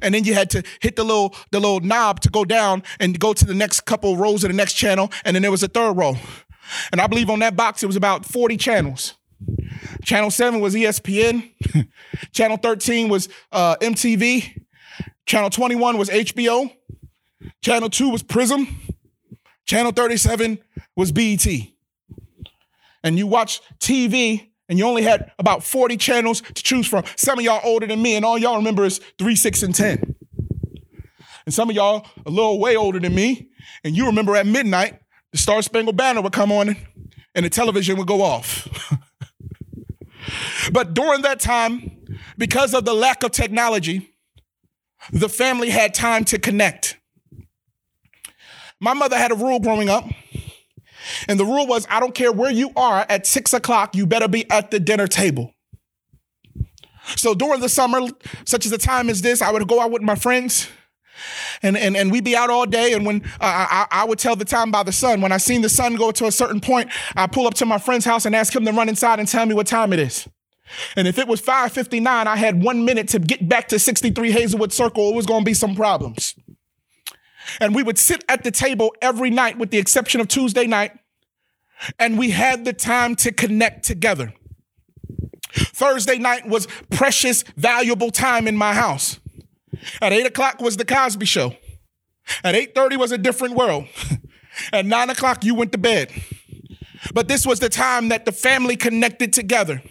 And 0.01 0.13
then 0.13 0.25
you 0.25 0.33
had 0.33 0.49
to 0.49 0.63
hit 0.81 0.97
the 0.97 1.05
little 1.05 1.33
the 1.51 1.61
little 1.61 1.79
knob 1.79 2.19
to 2.21 2.29
go 2.29 2.43
down 2.43 2.83
and 2.99 3.17
go 3.17 3.31
to 3.31 3.45
the 3.45 3.53
next 3.53 3.81
couple 3.85 4.17
rows 4.17 4.43
of 4.43 4.49
the 4.49 4.57
next 4.57 4.73
channel. 4.73 5.09
And 5.23 5.33
then 5.33 5.43
there 5.43 5.51
was 5.51 5.63
a 5.63 5.69
third 5.69 5.93
row. 5.93 6.17
And 6.91 6.99
I 6.99 7.07
believe 7.07 7.29
on 7.29 7.39
that 7.39 7.55
box 7.55 7.83
it 7.83 7.87
was 7.87 7.95
about 7.95 8.25
40 8.25 8.57
channels. 8.57 9.13
Channel 10.03 10.31
7 10.31 10.59
was 10.59 10.75
ESPN. 10.75 11.51
Channel 12.31 12.57
13 12.57 13.09
was 13.09 13.29
uh, 13.51 13.75
MTV. 13.77 14.63
Channel 15.25 15.49
21 15.49 15.97
was 15.97 16.09
HBO. 16.09 16.71
Channel 17.61 17.89
2 17.89 18.09
was 18.09 18.23
Prism. 18.23 18.67
Channel 19.65 19.91
37 19.91 20.59
was 20.95 21.11
BET. 21.11 21.47
And 23.03 23.17
you 23.17 23.27
watch 23.27 23.61
TV 23.79 24.49
and 24.69 24.79
you 24.79 24.85
only 24.85 25.03
had 25.03 25.31
about 25.39 25.63
40 25.63 25.97
channels 25.97 26.41
to 26.41 26.63
choose 26.63 26.87
from. 26.87 27.03
Some 27.15 27.39
of 27.39 27.45
y'all 27.45 27.61
older 27.63 27.85
than 27.85 28.01
me, 28.01 28.15
and 28.15 28.25
all 28.25 28.37
y'all 28.37 28.55
remember 28.55 28.85
is 28.85 28.99
3, 29.19 29.35
6, 29.35 29.63
and 29.63 29.75
10. 29.75 30.15
And 31.45 31.53
some 31.53 31.69
of 31.69 31.75
y'all 31.75 32.07
a 32.25 32.29
little 32.29 32.59
way 32.59 32.75
older 32.75 32.99
than 32.99 33.13
me, 33.13 33.49
and 33.83 33.95
you 33.95 34.05
remember 34.05 34.35
at 34.35 34.47
midnight, 34.47 34.99
the 35.31 35.37
Star 35.37 35.61
Spangled 35.61 35.97
Banner 35.97 36.21
would 36.21 36.31
come 36.31 36.51
on 36.51 36.77
and 37.35 37.45
the 37.45 37.49
television 37.49 37.97
would 37.97 38.07
go 38.07 38.21
off. 38.21 38.67
but 40.71 40.93
during 40.93 41.21
that 41.23 41.39
time, 41.39 41.91
because 42.37 42.73
of 42.73 42.85
the 42.85 42.93
lack 42.93 43.23
of 43.23 43.31
technology, 43.31 44.09
the 45.11 45.29
family 45.29 45.69
had 45.69 45.93
time 45.93 46.23
to 46.25 46.39
connect. 46.39 46.97
My 48.79 48.93
mother 48.93 49.17
had 49.17 49.31
a 49.31 49.35
rule 49.35 49.59
growing 49.59 49.89
up. 49.89 50.05
And 51.27 51.39
the 51.39 51.45
rule 51.45 51.67
was 51.67 51.85
I 51.89 51.99
don't 51.99 52.15
care 52.15 52.31
where 52.31 52.51
you 52.51 52.71
are 52.75 53.05
at 53.09 53.27
six 53.27 53.53
o'clock, 53.53 53.95
you 53.95 54.05
better 54.05 54.27
be 54.27 54.49
at 54.49 54.71
the 54.71 54.79
dinner 54.79 55.07
table. 55.07 55.53
So 57.17 57.35
during 57.35 57.59
the 57.59 57.69
summer, 57.69 58.07
such 58.45 58.65
as 58.65 58.71
a 58.71 58.77
time 58.77 59.09
as 59.09 59.21
this, 59.21 59.41
I 59.41 59.51
would 59.51 59.67
go 59.67 59.81
out 59.81 59.91
with 59.91 60.01
my 60.01 60.15
friends. 60.15 60.69
And, 61.61 61.77
and, 61.77 61.95
and 61.95 62.11
we'd 62.11 62.23
be 62.23 62.35
out 62.35 62.49
all 62.49 62.65
day. 62.65 62.93
And 62.93 63.05
when 63.05 63.23
uh, 63.39 63.67
I, 63.69 63.87
I 63.91 64.05
would 64.05 64.19
tell 64.19 64.35
the 64.35 64.45
time 64.45 64.71
by 64.71 64.83
the 64.83 64.91
sun, 64.91 65.21
when 65.21 65.31
I 65.31 65.37
seen 65.37 65.61
the 65.61 65.69
sun 65.69 65.95
go 65.95 66.11
to 66.11 66.25
a 66.25 66.31
certain 66.31 66.59
point, 66.59 66.89
I 67.15 67.27
pull 67.27 67.47
up 67.47 67.53
to 67.55 67.65
my 67.65 67.77
friend's 67.77 68.05
house 68.05 68.25
and 68.25 68.35
ask 68.35 68.55
him 68.55 68.65
to 68.65 68.71
run 68.71 68.89
inside 68.89 69.19
and 69.19 69.27
tell 69.27 69.45
me 69.45 69.53
what 69.53 69.67
time 69.67 69.93
it 69.93 69.99
is. 69.99 70.27
And 70.95 71.07
if 71.07 71.17
it 71.17 71.27
was 71.27 71.41
5:59, 71.41 72.27
I 72.27 72.35
had 72.35 72.63
one 72.63 72.85
minute 72.85 73.07
to 73.09 73.19
get 73.19 73.47
back 73.47 73.67
to 73.69 73.79
63 73.79 74.31
Hazelwood 74.31 74.73
Circle. 74.73 75.09
It 75.09 75.15
was 75.15 75.25
going 75.25 75.41
to 75.41 75.45
be 75.45 75.53
some 75.53 75.75
problems. 75.75 76.35
And 77.59 77.75
we 77.75 77.83
would 77.83 77.97
sit 77.97 78.23
at 78.29 78.43
the 78.43 78.51
table 78.51 78.95
every 79.01 79.29
night, 79.29 79.57
with 79.57 79.69
the 79.71 79.77
exception 79.77 80.21
of 80.21 80.27
Tuesday 80.27 80.65
night, 80.65 80.97
and 81.99 82.17
we 82.17 82.31
had 82.31 82.65
the 82.65 82.73
time 82.73 83.15
to 83.17 83.31
connect 83.31 83.83
together. 83.83 84.33
Thursday 85.51 86.17
night 86.17 86.47
was 86.47 86.67
precious, 86.89 87.43
valuable 87.57 88.11
time 88.11 88.47
in 88.47 88.55
my 88.55 88.73
house. 88.73 89.19
At 90.01 90.13
eight 90.13 90.25
o'clock 90.25 90.61
was 90.61 90.77
the 90.77 90.85
Cosby 90.85 91.25
Show. 91.25 91.55
At 92.43 92.55
eight 92.55 92.73
thirty 92.73 92.95
was 92.95 93.11
a 93.11 93.17
different 93.17 93.55
world. 93.55 93.87
At 94.71 94.85
nine 94.85 95.09
o'clock, 95.09 95.43
you 95.43 95.55
went 95.55 95.71
to 95.73 95.77
bed. 95.77 96.11
But 97.13 97.27
this 97.27 97.45
was 97.45 97.59
the 97.59 97.69
time 97.69 98.09
that 98.09 98.25
the 98.25 98.31
family 98.31 98.77
connected 98.77 99.33
together. 99.33 99.81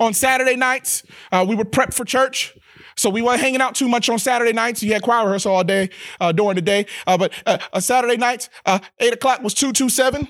On 0.00 0.12
Saturday 0.14 0.56
nights, 0.56 1.02
uh, 1.32 1.44
we 1.48 1.54
would 1.54 1.72
prep 1.72 1.92
for 1.92 2.04
church. 2.04 2.56
So 2.96 3.10
we 3.10 3.20
weren't 3.20 3.40
hanging 3.40 3.60
out 3.60 3.74
too 3.74 3.88
much 3.88 4.08
on 4.08 4.18
Saturday 4.18 4.52
nights. 4.52 4.82
You 4.82 4.92
had 4.92 5.02
choir 5.02 5.24
rehearsal 5.24 5.54
all 5.54 5.64
day 5.64 5.90
uh, 6.18 6.32
during 6.32 6.54
the 6.54 6.62
day. 6.62 6.86
Uh, 7.06 7.18
but 7.18 7.32
uh, 7.44 7.80
Saturday 7.80 8.16
nights, 8.16 8.48
uh, 8.64 8.78
8 8.98 9.12
o'clock 9.14 9.42
was 9.42 9.52
227. 9.54 10.28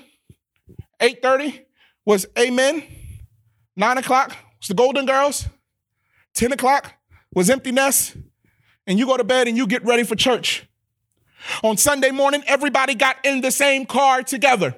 8.30 0.99 1.61
was 2.05 2.25
Amen. 2.37 2.83
9 3.75 3.97
o'clock 3.99 4.35
was 4.59 4.67
the 4.67 4.73
Golden 4.73 5.05
Girls. 5.05 5.47
10 6.33 6.51
o'clock 6.51 6.93
was 7.33 7.49
Empty 7.49 7.71
Nest. 7.71 8.17
And 8.85 8.99
you 8.99 9.05
go 9.05 9.17
to 9.17 9.23
bed 9.23 9.47
and 9.47 9.55
you 9.55 9.67
get 9.67 9.83
ready 9.85 10.03
for 10.03 10.15
church. 10.15 10.67
On 11.63 11.77
Sunday 11.77 12.11
morning, 12.11 12.43
everybody 12.47 12.95
got 12.95 13.17
in 13.23 13.41
the 13.41 13.51
same 13.51 13.85
car 13.85 14.23
together. 14.23 14.75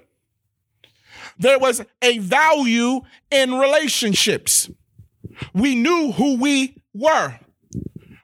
There 1.39 1.57
was 1.57 1.81
a 2.01 2.17
value 2.19 3.01
in 3.31 3.55
relationships. 3.55 4.69
We 5.53 5.73
knew 5.73 6.11
who 6.11 6.37
we 6.37 6.75
were. 6.93 7.39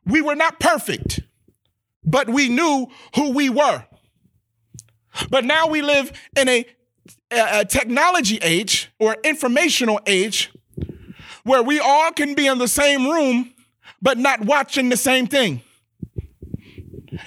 We 0.05 0.21
were 0.21 0.35
not 0.35 0.59
perfect, 0.59 1.21
but 2.03 2.29
we 2.29 2.49
knew 2.49 2.87
who 3.15 3.31
we 3.31 3.49
were. 3.49 3.85
But 5.29 5.45
now 5.45 5.67
we 5.67 5.81
live 5.81 6.11
in 6.35 6.49
a, 6.49 6.65
a, 7.31 7.63
technology 7.63 8.37
age 8.41 8.91
or 8.99 9.15
informational 9.23 10.01
age 10.05 10.51
where 11.43 11.63
we 11.63 11.79
all 11.79 12.11
can 12.11 12.35
be 12.35 12.47
in 12.47 12.57
the 12.57 12.67
same 12.67 13.07
room 13.07 13.53
but 14.01 14.17
not 14.17 14.41
watching 14.41 14.89
the 14.89 14.97
same 14.97 15.25
thing. 15.25 15.61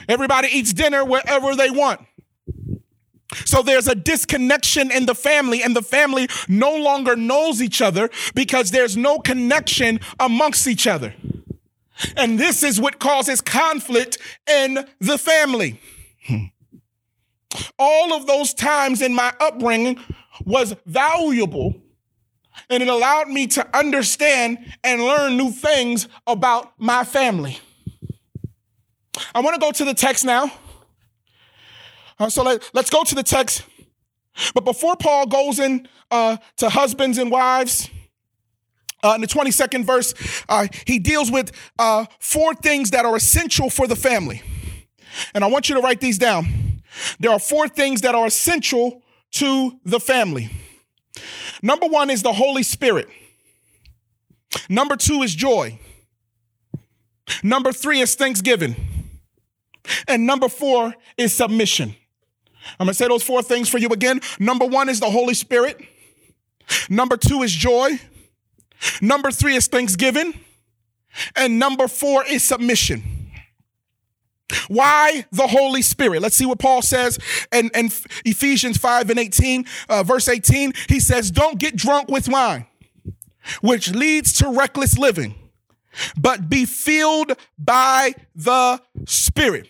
Everybody 0.08 0.48
eats 0.48 0.74
dinner 0.74 1.04
wherever 1.04 1.56
they 1.56 1.70
want. 1.70 2.00
So 3.44 3.62
there's 3.62 3.88
a 3.88 3.94
disconnection 3.94 4.90
in 4.90 5.06
the 5.06 5.14
family, 5.14 5.62
and 5.62 5.76
the 5.76 5.82
family 5.82 6.28
no 6.48 6.74
longer 6.74 7.14
knows 7.14 7.60
each 7.60 7.82
other 7.82 8.08
because 8.34 8.70
there's 8.70 8.96
no 8.96 9.18
connection 9.18 10.00
amongst 10.18 10.66
each 10.66 10.86
other. 10.86 11.14
And 12.16 12.38
this 12.38 12.62
is 12.62 12.80
what 12.80 12.98
causes 12.98 13.40
conflict 13.40 14.18
in 14.48 14.86
the 15.00 15.18
family. 15.18 15.80
Hmm. 16.26 16.44
All 17.78 18.12
of 18.12 18.26
those 18.26 18.54
times 18.54 19.02
in 19.02 19.14
my 19.14 19.32
upbringing 19.40 19.98
was 20.44 20.74
valuable 20.86 21.74
and 22.70 22.82
it 22.82 22.88
allowed 22.88 23.28
me 23.28 23.46
to 23.46 23.76
understand 23.76 24.58
and 24.84 25.02
learn 25.02 25.36
new 25.36 25.50
things 25.50 26.08
about 26.26 26.72
my 26.78 27.04
family. 27.04 27.58
I 29.34 29.40
want 29.40 29.54
to 29.54 29.60
go 29.60 29.72
to 29.72 29.84
the 29.84 29.94
text 29.94 30.24
now. 30.24 30.52
Uh, 32.18 32.28
so 32.28 32.42
let, 32.42 32.62
us 32.74 32.90
go 32.90 33.04
to 33.04 33.14
the 33.14 33.22
text. 33.22 33.64
But 34.54 34.64
before 34.64 34.96
Paul 34.96 35.26
goes 35.26 35.58
in 35.58 35.88
uh, 36.10 36.36
to 36.56 36.68
husbands 36.68 37.18
and 37.18 37.30
wives, 37.30 37.90
uh, 39.02 39.12
in 39.14 39.20
the 39.20 39.26
22nd 39.26 39.84
verse, 39.84 40.14
uh, 40.48 40.66
he 40.86 40.98
deals 40.98 41.30
with 41.30 41.52
uh, 41.78 42.06
four 42.18 42.54
things 42.54 42.90
that 42.90 43.04
are 43.04 43.16
essential 43.16 43.70
for 43.70 43.86
the 43.86 43.96
family. 43.96 44.42
And 45.34 45.44
I 45.44 45.46
want 45.46 45.68
you 45.68 45.74
to 45.76 45.80
write 45.80 46.00
these 46.00 46.18
down. 46.18 46.82
There 47.20 47.30
are 47.30 47.38
four 47.38 47.68
things 47.68 48.00
that 48.00 48.14
are 48.14 48.26
essential 48.26 49.02
to 49.32 49.78
the 49.84 50.00
family. 50.00 50.50
Number 51.62 51.86
one 51.86 52.10
is 52.10 52.22
the 52.22 52.32
Holy 52.32 52.62
Spirit. 52.62 53.08
Number 54.68 54.96
two 54.96 55.22
is 55.22 55.34
joy. 55.34 55.78
Number 57.42 57.72
three 57.72 58.00
is 58.00 58.14
thanksgiving. 58.14 58.74
And 60.06 60.26
number 60.26 60.48
four 60.48 60.94
is 61.16 61.32
submission. 61.32 61.94
I'm 62.78 62.86
gonna 62.86 62.94
say 62.94 63.08
those 63.08 63.22
four 63.22 63.42
things 63.42 63.68
for 63.68 63.78
you 63.78 63.88
again. 63.88 64.20
Number 64.38 64.66
one 64.66 64.88
is 64.88 65.00
the 65.00 65.10
Holy 65.10 65.34
Spirit. 65.34 65.80
Number 66.88 67.16
two 67.16 67.42
is 67.42 67.52
joy. 67.52 67.98
Number 69.00 69.30
three 69.30 69.56
is 69.56 69.66
thanksgiving. 69.66 70.34
And 71.34 71.58
number 71.58 71.88
four 71.88 72.24
is 72.24 72.44
submission. 72.44 73.02
Why 74.68 75.26
the 75.30 75.46
Holy 75.46 75.82
Spirit? 75.82 76.22
Let's 76.22 76.36
see 76.36 76.46
what 76.46 76.58
Paul 76.58 76.80
says 76.80 77.18
in, 77.52 77.70
in 77.74 77.86
Ephesians 78.24 78.78
5 78.78 79.10
and 79.10 79.18
18, 79.18 79.66
uh, 79.88 80.02
verse 80.02 80.28
18. 80.28 80.72
He 80.88 81.00
says, 81.00 81.30
Don't 81.30 81.58
get 81.58 81.76
drunk 81.76 82.08
with 82.08 82.28
wine, 82.28 82.66
which 83.60 83.90
leads 83.90 84.32
to 84.34 84.48
reckless 84.48 84.96
living, 84.96 85.34
but 86.16 86.48
be 86.48 86.64
filled 86.64 87.32
by 87.58 88.14
the 88.34 88.80
Spirit. 89.06 89.68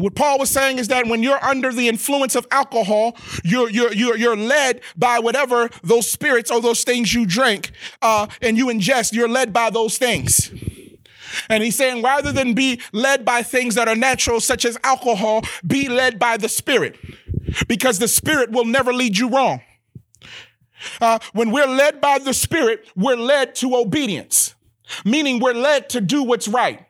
What 0.00 0.14
Paul 0.14 0.38
was 0.38 0.50
saying 0.50 0.78
is 0.78 0.88
that 0.88 1.06
when 1.06 1.22
you're 1.22 1.42
under 1.44 1.72
the 1.72 1.88
influence 1.88 2.34
of 2.34 2.46
alcohol, 2.50 3.16
you're 3.44 3.70
you're 3.70 3.92
you're, 3.92 4.16
you're 4.16 4.36
led 4.36 4.80
by 4.96 5.18
whatever 5.18 5.68
those 5.82 6.10
spirits 6.10 6.50
or 6.50 6.60
those 6.60 6.84
things 6.84 7.12
you 7.14 7.26
drink 7.26 7.70
uh, 8.02 8.26
and 8.40 8.56
you 8.56 8.66
ingest. 8.66 9.12
You're 9.12 9.28
led 9.28 9.52
by 9.52 9.70
those 9.70 9.98
things. 9.98 10.50
And 11.48 11.62
he's 11.62 11.76
saying, 11.76 12.02
rather 12.02 12.32
than 12.32 12.54
be 12.54 12.80
led 12.92 13.24
by 13.24 13.42
things 13.42 13.74
that 13.74 13.86
are 13.86 13.94
natural, 13.94 14.40
such 14.40 14.64
as 14.64 14.78
alcohol, 14.82 15.42
be 15.66 15.88
led 15.88 16.18
by 16.18 16.36
the 16.36 16.48
Spirit, 16.48 16.96
because 17.68 17.98
the 17.98 18.08
Spirit 18.08 18.50
will 18.50 18.64
never 18.64 18.92
lead 18.92 19.18
you 19.18 19.28
wrong. 19.28 19.60
Uh, 21.00 21.18
when 21.32 21.50
we're 21.50 21.66
led 21.66 22.00
by 22.00 22.18
the 22.18 22.32
Spirit, 22.32 22.86
we're 22.96 23.16
led 23.16 23.54
to 23.56 23.76
obedience, 23.76 24.54
meaning 25.04 25.38
we're 25.38 25.52
led 25.52 25.88
to 25.90 26.00
do 26.00 26.22
what's 26.22 26.48
right. 26.48 26.87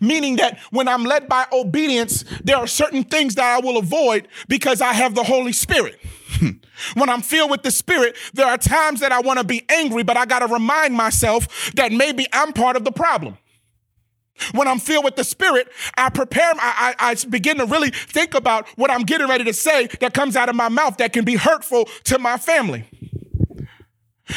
Meaning 0.00 0.36
that 0.36 0.58
when 0.70 0.88
I'm 0.88 1.04
led 1.04 1.28
by 1.28 1.46
obedience, 1.52 2.24
there 2.42 2.56
are 2.56 2.66
certain 2.66 3.04
things 3.04 3.34
that 3.34 3.44
I 3.44 3.60
will 3.60 3.78
avoid 3.78 4.28
because 4.48 4.80
I 4.80 4.92
have 4.92 5.14
the 5.14 5.24
Holy 5.24 5.52
Spirit. 5.52 5.98
when 6.94 7.08
I'm 7.08 7.22
filled 7.22 7.50
with 7.50 7.62
the 7.62 7.70
Spirit, 7.70 8.16
there 8.32 8.46
are 8.46 8.58
times 8.58 9.00
that 9.00 9.12
I 9.12 9.20
want 9.20 9.38
to 9.38 9.44
be 9.44 9.64
angry, 9.68 10.02
but 10.02 10.16
I 10.16 10.24
got 10.24 10.40
to 10.40 10.46
remind 10.46 10.94
myself 10.94 11.72
that 11.74 11.92
maybe 11.92 12.26
I'm 12.32 12.52
part 12.52 12.76
of 12.76 12.84
the 12.84 12.92
problem. 12.92 13.38
When 14.52 14.66
I'm 14.66 14.78
filled 14.78 15.04
with 15.04 15.16
the 15.16 15.24
Spirit, 15.24 15.68
I 15.96 16.08
prepare, 16.08 16.52
I, 16.54 16.94
I, 16.98 17.10
I, 17.10 17.14
begin 17.28 17.58
to 17.58 17.66
really 17.66 17.90
think 17.90 18.34
about 18.34 18.66
what 18.76 18.90
I'm 18.90 19.02
getting 19.02 19.28
ready 19.28 19.44
to 19.44 19.52
say 19.52 19.86
that 20.00 20.14
comes 20.14 20.36
out 20.36 20.48
of 20.48 20.56
my 20.56 20.68
mouth 20.68 20.96
that 20.96 21.12
can 21.12 21.24
be 21.24 21.36
hurtful 21.36 21.88
to 22.04 22.18
my 22.18 22.38
family. 22.38 22.84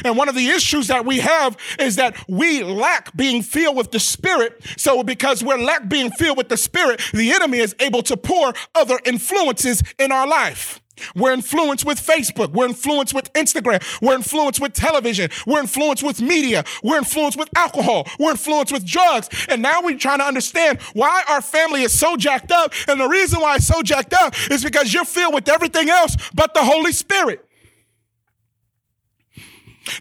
And 0.04 0.18
one 0.18 0.30
of 0.30 0.36
the 0.36 0.48
issues 0.50 0.88
that 0.88 1.06
we 1.06 1.20
have 1.20 1.58
is 1.80 1.96
that 1.96 2.18
we 2.28 2.64
lack 2.64 3.16
being 3.16 3.42
filled 3.42 3.76
with 3.76 3.92
the 3.92 4.00
Spirit. 4.00 4.62
So, 4.78 5.04
because 5.04 5.44
we're 5.44 5.58
lack 5.58 5.88
being 5.90 6.12
filled 6.12 6.38
with 6.38 6.50
the 6.50 6.58
Spirit, 6.58 7.02
the 7.14 7.32
enemy 7.32 7.60
is 7.60 7.76
able 7.80 8.02
to 8.04 8.18
pour 8.18 8.54
other 8.74 9.00
influences 9.06 9.84
in 10.00 10.12
our 10.12 10.28
life. 10.28 10.82
We're 11.16 11.34
influenced 11.34 11.86
with 11.86 12.00
Facebook. 12.00 12.52
We're 12.52 12.68
influenced 12.68 13.14
with 13.14 13.32
Instagram. 13.34 13.84
We're 14.02 14.16
influenced 14.16 14.62
with 14.62 14.74
television. 14.74 15.30
We're 15.46 15.60
influenced 15.60 16.04
with 16.04 16.22
media. 16.22 16.64
We're 16.84 16.98
influenced 16.98 17.38
with 17.38 17.50
alcohol. 17.56 18.08
We're 18.20 18.32
influenced 18.32 18.72
with 18.72 18.86
drugs. 18.86 19.30
And 19.50 19.62
now 19.62 19.82
we're 19.82 19.98
trying 19.98 20.20
to 20.20 20.26
understand 20.26 20.82
why 20.94 21.24
our 21.28 21.42
family 21.42 21.84
is 21.84 21.98
so 21.98 22.16
jacked 22.16 22.52
up. 22.52 22.74
And 22.88 23.00
the 23.00 23.08
reason 23.08 23.42
why 23.42 23.56
it's 23.56 23.68
so 23.68 23.82
jacked 23.82 24.14
up 24.14 24.36
is 24.50 24.64
because 24.64 24.94
you're 24.94 25.06
filled 25.06 25.34
with 25.34 25.50
everything 25.50 25.90
else 25.90 26.16
but 26.34 26.54
the 26.54 26.64
Holy 26.64 26.92
Spirit. 26.92 27.46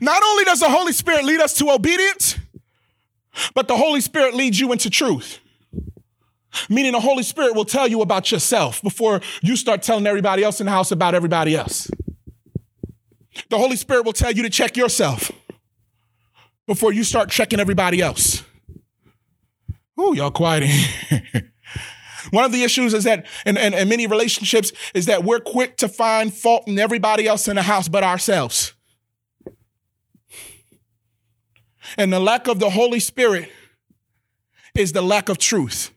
Not 0.04 0.22
only 0.22 0.44
does 0.44 0.60
the 0.60 0.68
Holy 0.68 0.92
Spirit 0.92 1.24
lead 1.24 1.40
us 1.40 1.54
to 1.54 1.70
obedience, 1.70 2.38
but 3.54 3.68
the 3.68 3.76
Holy 3.76 4.02
Spirit 4.02 4.34
leads 4.34 4.60
you 4.60 4.70
into 4.70 4.90
truth. 4.90 5.40
Meaning 6.68 6.92
the 6.92 7.00
Holy 7.00 7.22
Spirit 7.22 7.54
will 7.54 7.64
tell 7.64 7.88
you 7.88 8.02
about 8.02 8.30
yourself 8.30 8.82
before 8.82 9.22
you 9.42 9.56
start 9.56 9.82
telling 9.82 10.06
everybody 10.06 10.44
else 10.44 10.60
in 10.60 10.66
the 10.66 10.72
house 10.72 10.92
about 10.92 11.14
everybody 11.14 11.56
else. 11.56 11.90
The 13.48 13.56
Holy 13.56 13.76
Spirit 13.76 14.04
will 14.04 14.12
tell 14.12 14.30
you 14.30 14.42
to 14.42 14.50
check 14.50 14.76
yourself 14.76 15.32
before 16.66 16.92
you 16.92 17.02
start 17.02 17.30
checking 17.30 17.58
everybody 17.58 18.02
else. 18.02 18.44
Ooh, 19.98 20.14
y'all 20.14 20.30
quiet. 20.30 20.68
One 22.30 22.44
of 22.44 22.52
the 22.52 22.62
issues 22.62 22.92
is 22.92 23.04
that 23.04 23.26
in, 23.46 23.56
in, 23.56 23.72
in, 23.72 23.88
many 23.88 24.06
relationships 24.06 24.70
is 24.92 25.06
that 25.06 25.24
we're 25.24 25.40
quick 25.40 25.78
to 25.78 25.88
find 25.88 26.32
fault 26.32 26.68
in 26.68 26.78
everybody 26.78 27.26
else 27.26 27.48
in 27.48 27.56
the 27.56 27.62
house 27.62 27.88
but 27.88 28.04
ourselves. 28.04 28.73
And 31.96 32.12
the 32.12 32.20
lack 32.20 32.48
of 32.48 32.59
the 32.59 32.70
Holy 32.70 33.00
Spirit 33.00 33.50
is 34.74 34.92
the 34.92 35.02
lack 35.02 35.28
of 35.28 35.38
truth. 35.38 35.90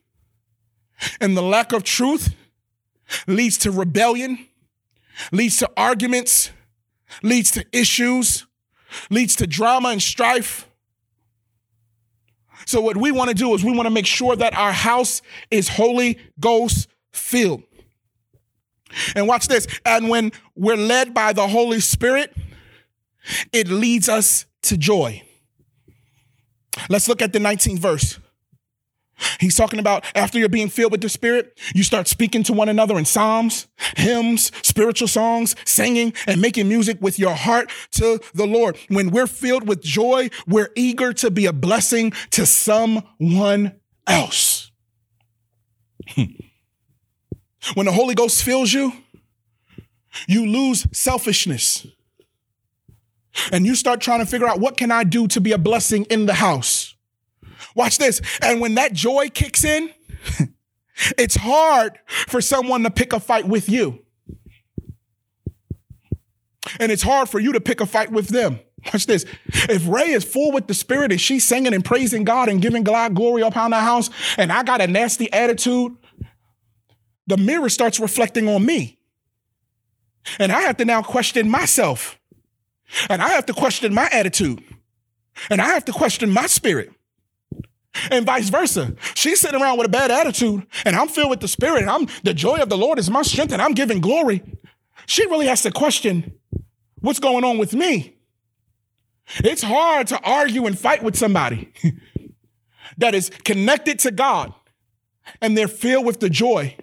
And 1.19 1.35
the 1.35 1.41
lack 1.41 1.73
of 1.73 1.83
truth 1.83 2.35
leads 3.27 3.57
to 3.59 3.71
rebellion, 3.71 4.47
leads 5.31 5.57
to 5.57 5.69
arguments, 5.77 6.51
leads 7.23 7.51
to 7.51 7.65
issues, 7.71 8.45
leads 9.09 9.35
to 9.37 9.47
drama 9.47 9.89
and 9.89 10.01
strife. 10.01 10.67
So, 12.65 12.81
what 12.81 12.97
we 12.97 13.11
want 13.11 13.29
to 13.29 13.35
do 13.35 13.53
is 13.53 13.63
we 13.63 13.71
want 13.71 13.85
to 13.85 13.91
make 13.91 14.05
sure 14.05 14.35
that 14.35 14.55
our 14.55 14.73
house 14.73 15.21
is 15.49 15.69
Holy 15.69 16.17
Ghost 16.39 16.89
filled. 17.11 17.63
And 19.15 19.27
watch 19.27 19.47
this. 19.47 19.67
And 19.85 20.09
when 20.09 20.31
we're 20.55 20.77
led 20.77 21.13
by 21.13 21.33
the 21.33 21.47
Holy 21.47 21.79
Spirit, 21.79 22.35
it 23.51 23.67
leads 23.67 24.09
us 24.09 24.45
to 24.63 24.77
joy. 24.77 25.26
Let's 26.89 27.07
look 27.07 27.21
at 27.21 27.33
the 27.33 27.39
19th 27.39 27.79
verse. 27.79 28.19
He's 29.39 29.55
talking 29.55 29.79
about 29.79 30.05
after 30.15 30.37
you're 30.37 30.49
being 30.49 30.69
filled 30.69 30.91
with 30.91 31.01
the 31.01 31.09
Spirit, 31.09 31.59
you 31.73 31.83
start 31.83 32.07
speaking 32.07 32.43
to 32.43 32.53
one 32.53 32.69
another 32.69 32.97
in 32.97 33.05
psalms, 33.05 33.67
hymns, 33.95 34.51
spiritual 34.61 35.07
songs, 35.07 35.55
singing, 35.65 36.13
and 36.27 36.39
making 36.39 36.69
music 36.69 36.97
with 37.01 37.17
your 37.17 37.33
heart 37.33 37.71
to 37.93 38.19
the 38.35 38.45
Lord. 38.45 38.77
When 38.89 39.09
we're 39.09 39.27
filled 39.27 39.67
with 39.67 39.81
joy, 39.81 40.29
we're 40.45 40.69
eager 40.75 41.13
to 41.13 41.31
be 41.31 41.47
a 41.47 41.53
blessing 41.53 42.13
to 42.31 42.45
someone 42.45 43.79
else. 44.05 44.71
when 46.15 47.85
the 47.85 47.91
Holy 47.91 48.13
Ghost 48.13 48.43
fills 48.43 48.71
you, 48.71 48.93
you 50.27 50.45
lose 50.45 50.87
selfishness 50.91 51.87
and 53.51 53.65
you 53.65 53.75
start 53.75 54.01
trying 54.01 54.19
to 54.19 54.25
figure 54.25 54.47
out 54.47 54.59
what 54.59 54.77
can 54.77 54.91
I 54.91 55.03
do 55.03 55.27
to 55.29 55.41
be 55.41 55.51
a 55.51 55.57
blessing 55.57 56.05
in 56.05 56.25
the 56.25 56.35
house. 56.35 56.95
Watch 57.75 57.97
this. 57.97 58.21
And 58.41 58.59
when 58.59 58.75
that 58.75 58.93
joy 58.93 59.29
kicks 59.29 59.63
in, 59.63 59.93
It's 61.17 61.35
hard 61.35 61.99
for 62.07 62.41
someone 62.41 62.83
to 62.83 62.91
pick 62.91 63.13
a 63.13 63.19
fight 63.19 63.47
with 63.47 63.69
you. 63.69 63.99
And 66.79 66.91
it's 66.91 67.03
hard 67.03 67.29
for 67.29 67.39
you 67.39 67.53
to 67.53 67.61
pick 67.61 67.81
a 67.81 67.85
fight 67.85 68.11
with 68.11 68.29
them. 68.29 68.59
Watch 68.85 69.05
this. 69.05 69.25
If 69.47 69.87
Ray 69.87 70.11
is 70.11 70.23
full 70.23 70.51
with 70.51 70.67
the 70.67 70.73
spirit 70.73 71.11
and 71.11 71.21
she's 71.21 71.43
singing 71.43 71.73
and 71.73 71.83
praising 71.83 72.23
God 72.23 72.49
and 72.49 72.61
giving 72.61 72.83
God 72.83 73.15
glory 73.15 73.41
upon 73.41 73.71
the 73.71 73.79
house, 73.79 74.09
and 74.37 74.51
I 74.51 74.63
got 74.63 74.81
a 74.81 74.87
nasty 74.87 75.31
attitude, 75.31 75.95
the 77.25 77.37
mirror 77.37 77.69
starts 77.69 77.99
reflecting 77.99 78.47
on 78.47 78.65
me. 78.65 78.99
And 80.39 80.51
I 80.51 80.61
have 80.61 80.77
to 80.77 80.85
now 80.85 81.01
question 81.01 81.49
myself. 81.49 82.19
And 83.09 83.21
I 83.21 83.29
have 83.29 83.45
to 83.47 83.53
question 83.53 83.93
my 83.93 84.09
attitude. 84.11 84.63
And 85.49 85.61
I 85.61 85.67
have 85.67 85.85
to 85.85 85.91
question 85.91 86.29
my 86.31 86.47
spirit. 86.47 86.91
And 88.11 88.25
vice 88.25 88.49
versa. 88.49 88.95
She's 89.15 89.39
sitting 89.39 89.59
around 89.61 89.77
with 89.77 89.87
a 89.87 89.89
bad 89.89 90.11
attitude, 90.11 90.65
and 90.85 90.95
I'm 90.95 91.07
filled 91.07 91.31
with 91.31 91.39
the 91.39 91.47
spirit, 91.47 91.81
and 91.81 91.89
I'm 91.89 92.07
the 92.23 92.33
joy 92.33 92.57
of 92.57 92.69
the 92.69 92.77
Lord 92.77 92.99
is 92.99 93.09
my 93.09 93.23
strength, 93.23 93.53
and 93.53 93.61
I'm 93.61 93.73
giving 93.73 94.01
glory. 94.01 94.43
She 95.07 95.25
really 95.25 95.47
has 95.47 95.63
to 95.63 95.71
question 95.71 96.33
what's 96.99 97.19
going 97.19 97.43
on 97.43 97.57
with 97.57 97.73
me. 97.73 98.17
It's 99.39 99.63
hard 99.63 100.07
to 100.07 100.21
argue 100.21 100.67
and 100.67 100.77
fight 100.77 101.03
with 101.03 101.15
somebody 101.15 101.73
that 102.97 103.15
is 103.15 103.29
connected 103.43 103.99
to 103.99 104.11
God 104.11 104.53
and 105.41 105.57
they're 105.57 105.67
filled 105.67 106.05
with 106.05 106.19
the 106.19 106.29
joy 106.29 106.75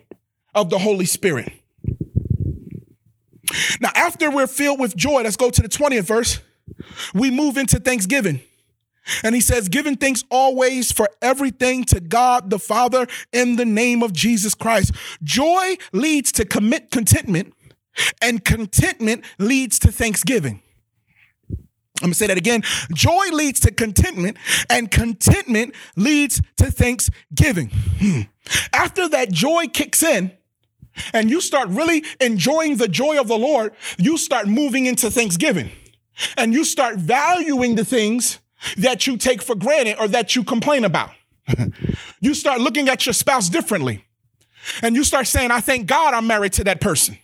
of 0.55 0.71
the 0.71 0.79
Holy 0.79 1.07
Spirit. 1.07 1.53
Now, 3.81 3.91
after 3.95 4.31
we're 4.31 4.47
filled 4.47 4.81
with 4.81 4.97
joy, 4.97 5.23
let's 5.23 5.37
go 5.37 5.51
to 5.51 5.63
the 5.63 5.69
20th 5.69 6.05
verse. 6.05 6.41
We 7.13 7.31
move 7.31 7.57
into 7.57 7.79
Thanksgiving. 7.79 8.41
And 9.23 9.35
he 9.35 9.41
says, 9.41 9.69
giving 9.69 9.97
thanks 9.97 10.25
always 10.31 10.91
for 10.91 11.09
everything 11.21 11.85
to 11.85 12.01
God 12.01 12.51
the 12.51 12.59
Father 12.59 13.07
in 13.33 13.57
the 13.57 13.65
name 13.65 14.03
of 14.03 14.13
Jesus 14.13 14.55
Christ. 14.55 14.93
Joy 15.23 15.77
leads 15.93 16.33
to 16.33 16.45
commit 16.45 16.91
contentment, 16.91 17.53
and 18.23 18.45
contentment 18.45 19.25
leads 19.39 19.79
to 19.81 19.93
thanksgiving. 19.93 20.63
I'm 22.03 22.09
gonna 22.09 22.15
say 22.15 22.27
that 22.27 22.39
again. 22.39 22.63
Joy 22.93 23.29
leads 23.33 23.61
to 23.61 23.71
contentment, 23.71 24.37
and 24.69 24.91
contentment 24.91 25.75
leads 25.97 26.41
to 26.57 26.71
thanksgiving. 26.71 27.71
Hmm. 27.99 28.23
After 28.73 29.09
that 29.11 29.31
joy 29.31 29.69
kicks 29.69 30.03
in, 30.03 30.33
and 31.13 31.31
you 31.31 31.41
start 31.41 31.69
really 31.69 32.05
enjoying 32.21 32.77
the 32.77 32.89
joy 32.89 33.21
of 33.21 33.29
the 33.29 33.39
Lord, 33.39 33.73
you 33.99 34.17
start 34.19 34.47
moving 34.47 34.87
into 34.87 35.11
thanksgiving. 35.11 35.71
And 36.37 36.53
you 36.53 36.65
start 36.65 36.97
valuing 36.97 37.75
the 37.75 37.85
things 37.85 38.39
that 38.77 39.07
you 39.07 39.17
take 39.17 39.43
for 39.43 39.57
granted 39.57 39.97
or 39.99 40.07
that 40.09 40.37
you 40.37 40.45
complain 40.45 40.85
about. 40.85 41.11
you 42.21 42.35
start 42.35 42.61
looking 42.61 42.89
at 42.89 43.05
your 43.05 43.13
spouse 43.13 43.49
differently. 43.49 44.05
And 44.81 44.95
you 44.95 45.05
start 45.05 45.27
saying, 45.27 45.51
I 45.51 45.61
thank 45.61 45.87
God 45.87 46.15
I'm 46.15 46.27
married 46.27 46.53
to 46.55 46.65
that 46.65 46.81
person 46.81 47.19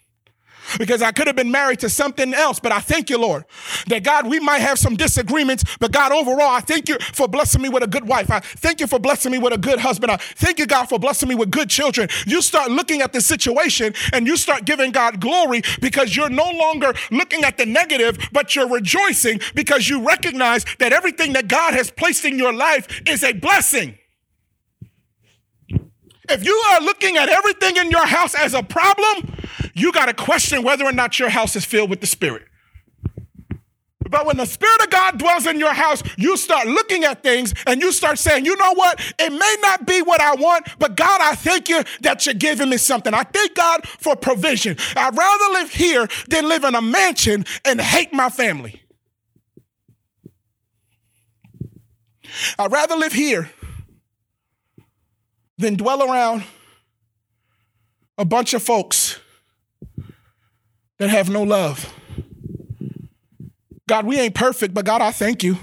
because 0.79 1.03
I 1.03 1.13
could 1.13 1.27
have 1.27 1.37
been 1.37 1.51
married 1.51 1.81
to 1.81 1.89
something 1.89 2.35
else. 2.35 2.61
But 2.61 2.73
I 2.73 2.81
thank 2.81 3.11
you, 3.11 3.19
Lord, 3.19 3.45
that 3.89 4.05
God, 4.05 4.27
we 4.27 4.41
might 4.41 4.61
have 4.61 4.79
some 4.79 4.97
disagreements, 4.97 5.65
but 5.79 5.93
God, 5.93 6.13
overall, 6.13 6.51
I 6.51 6.61
thank 6.61 6.89
you 6.89 6.99
for 7.13 7.29
blessing 7.29 7.63
me 7.63 7.69
with 7.69 7.83
a 7.83 7.87
good 7.87 8.07
wife. 8.07 8.31
I 8.31 8.41
thank 8.41 8.81
you 8.81 8.87
for 8.87 8.99
blessing 8.99 9.33
me 9.33 9.39
with 9.39 9.53
a 9.53 9.59
good 9.59 9.81
husband. 9.81 10.11
I 10.11 10.17
thank 10.17 10.59
you, 10.59 10.67
God, 10.67 10.89
for 10.89 10.99
blessing 10.99 11.29
me 11.29 11.35
with 11.35 11.51
good 11.51 11.71
children. 11.71 12.09
You 12.27 12.43
start 12.43 12.71
looking 12.71 13.01
at 13.03 13.13
the 13.13 13.21
situation 13.21 13.95
and 14.13 14.27
you 14.27 14.37
start 14.37 14.65
giving 14.65 14.93
God 14.93 15.21
glory 15.21 15.63
because 15.81 16.17
you're 16.17 16.31
no 16.31 16.51
longer 16.51 16.95
looking 17.11 17.45
at 17.45 17.57
the 17.57 17.67
negative, 17.67 18.19
but 18.33 18.55
you're 18.55 18.69
rejoicing 18.69 19.41
because 19.55 19.89
you 19.89 20.07
recognize 20.07 20.65
that 20.79 20.93
everything 20.93 21.33
that 21.35 21.49
God 21.49 21.75
has 21.75 21.91
placed 21.91 22.25
in 22.25 22.39
your 22.39 22.53
life 22.53 23.03
is 23.07 23.23
a 23.23 23.33
blessing. 23.33 23.97
If 26.31 26.45
you 26.45 26.55
are 26.71 26.81
looking 26.81 27.17
at 27.17 27.29
everything 27.29 27.77
in 27.77 27.91
your 27.91 28.07
house 28.07 28.35
as 28.37 28.55
a 28.55 28.63
problem, 28.63 29.35
you 29.75 29.93
got 29.93 30.07
to 30.07 30.15
question 30.15 30.63
whether 30.63 30.85
or 30.85 30.93
not 30.93 31.19
your 31.19 31.29
house 31.29 31.57
is 31.57 31.65
filled 31.65 31.91
with 31.91 32.01
the 32.01 32.07
Spirit. 32.07 32.47
But 34.11 34.27
when 34.27 34.37
the 34.37 34.47
Spirit 34.47 34.83
of 34.83 34.91
God 34.91 35.19
dwells 35.19 35.47
in 35.47 35.61
your 35.61 35.73
house, 35.73 36.03
you 36.19 36.37
start 36.37 36.67
looking 36.67 37.05
at 37.05 37.23
things 37.23 37.55
and 37.67 37.81
you 37.81 37.93
start 37.93 38.19
saying, 38.19 38.45
you 38.45 38.57
know 38.57 38.75
what? 38.75 39.01
It 39.19 39.31
may 39.31 39.57
not 39.63 39.87
be 39.87 40.03
what 40.03 40.21
I 40.21 40.35
want, 40.35 40.67
but 40.81 40.97
God, 40.97 41.21
I 41.23 41.37
thank 41.37 41.69
you 41.69 41.85
that 42.01 42.27
you're 42.27 42.35
giving 42.35 42.69
me 42.69 42.77
something. 42.77 43.15
I 43.15 43.23
thank 43.23 43.55
God 43.55 43.87
for 43.87 44.17
provision. 44.17 44.77
I'd 44.97 45.17
rather 45.17 45.45
live 45.53 45.71
here 45.71 46.09
than 46.29 46.49
live 46.49 46.65
in 46.65 46.75
a 46.75 46.83
mansion 46.83 47.45
and 47.65 47.81
hate 47.81 48.13
my 48.13 48.29
family. 48.29 48.83
I'd 52.59 52.73
rather 52.73 52.97
live 52.97 53.13
here 53.13 53.51
than 55.57 55.77
dwell 55.77 56.03
around 56.03 56.43
a 58.19 58.25
bunch 58.25 58.55
of 58.55 58.63
folks 58.63 59.21
that 61.01 61.09
have 61.09 61.31
no 61.31 61.43
love. 61.43 61.93
God, 63.89 64.05
we 64.07 64.21
ain't 64.21 64.35
perfect, 64.35 64.75
but 64.75 64.85
God, 64.85 65.01
I 65.01 65.11
thank 65.11 65.43
you 65.43 65.57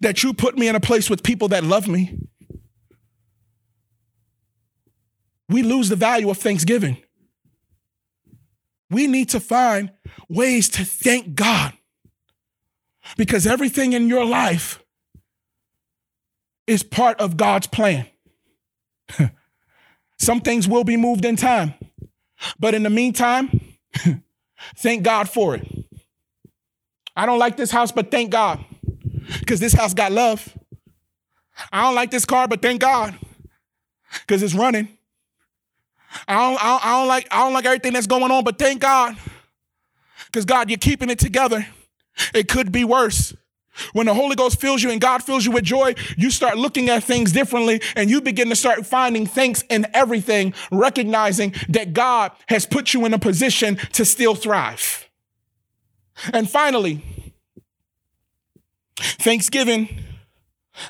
that 0.00 0.22
you 0.22 0.32
put 0.32 0.56
me 0.58 0.68
in 0.68 0.74
a 0.74 0.80
place 0.80 1.10
with 1.10 1.22
people 1.22 1.48
that 1.48 1.62
love 1.62 1.86
me. 1.86 2.18
We 5.50 5.62
lose 5.62 5.90
the 5.90 5.96
value 5.96 6.30
of 6.30 6.38
thanksgiving. 6.38 6.96
We 8.88 9.06
need 9.06 9.28
to 9.30 9.38
find 9.38 9.90
ways 10.28 10.70
to 10.70 10.84
thank 10.84 11.34
God 11.34 11.74
because 13.18 13.46
everything 13.46 13.92
in 13.92 14.08
your 14.08 14.24
life 14.24 14.82
is 16.66 16.82
part 16.82 17.20
of 17.20 17.36
God's 17.36 17.66
plan. 17.66 18.06
Some 20.18 20.40
things 20.40 20.66
will 20.66 20.84
be 20.84 20.96
moved 20.96 21.26
in 21.26 21.36
time. 21.36 21.74
But 22.58 22.74
in 22.74 22.82
the 22.82 22.90
meantime, 22.90 23.69
thank 24.76 25.02
God 25.02 25.28
for 25.28 25.54
it. 25.54 25.66
I 27.16 27.26
don't 27.26 27.38
like 27.38 27.56
this 27.56 27.70
house, 27.70 27.92
but 27.92 28.10
thank 28.10 28.30
God. 28.30 28.64
Because 29.40 29.60
this 29.60 29.72
house 29.72 29.94
got 29.94 30.12
love. 30.12 30.56
I 31.72 31.82
don't 31.82 31.94
like 31.94 32.10
this 32.10 32.24
car, 32.24 32.48
but 32.48 32.62
thank 32.62 32.80
God. 32.80 33.14
Because 34.20 34.42
it's 34.42 34.54
running. 34.54 34.88
I 36.26 36.34
don't, 36.34 36.64
I, 36.64 36.68
don't, 36.68 36.86
I 36.86 36.90
don't 36.98 37.08
like 37.08 37.28
I 37.30 37.38
don't 37.44 37.52
like 37.52 37.64
everything 37.66 37.92
that's 37.92 38.06
going 38.06 38.30
on, 38.30 38.42
but 38.42 38.58
thank 38.58 38.80
God. 38.80 39.16
Because 40.26 40.44
God, 40.44 40.70
you're 40.70 40.78
keeping 40.78 41.10
it 41.10 41.18
together. 41.18 41.66
It 42.34 42.48
could 42.48 42.72
be 42.72 42.84
worse. 42.84 43.34
When 43.92 44.06
the 44.06 44.14
Holy 44.14 44.36
Ghost 44.36 44.60
fills 44.60 44.82
you 44.82 44.90
and 44.90 45.00
God 45.00 45.22
fills 45.22 45.44
you 45.44 45.52
with 45.52 45.64
joy, 45.64 45.94
you 46.16 46.30
start 46.30 46.58
looking 46.58 46.88
at 46.88 47.04
things 47.04 47.32
differently 47.32 47.80
and 47.96 48.10
you 48.10 48.20
begin 48.20 48.48
to 48.48 48.56
start 48.56 48.86
finding 48.86 49.26
thanks 49.26 49.62
in 49.68 49.86
everything, 49.94 50.54
recognizing 50.70 51.54
that 51.68 51.92
God 51.92 52.32
has 52.48 52.66
put 52.66 52.94
you 52.94 53.04
in 53.04 53.14
a 53.14 53.18
position 53.18 53.76
to 53.92 54.04
still 54.04 54.34
thrive. 54.34 55.08
And 56.32 56.50
finally, 56.50 57.02
thanksgiving 58.98 59.88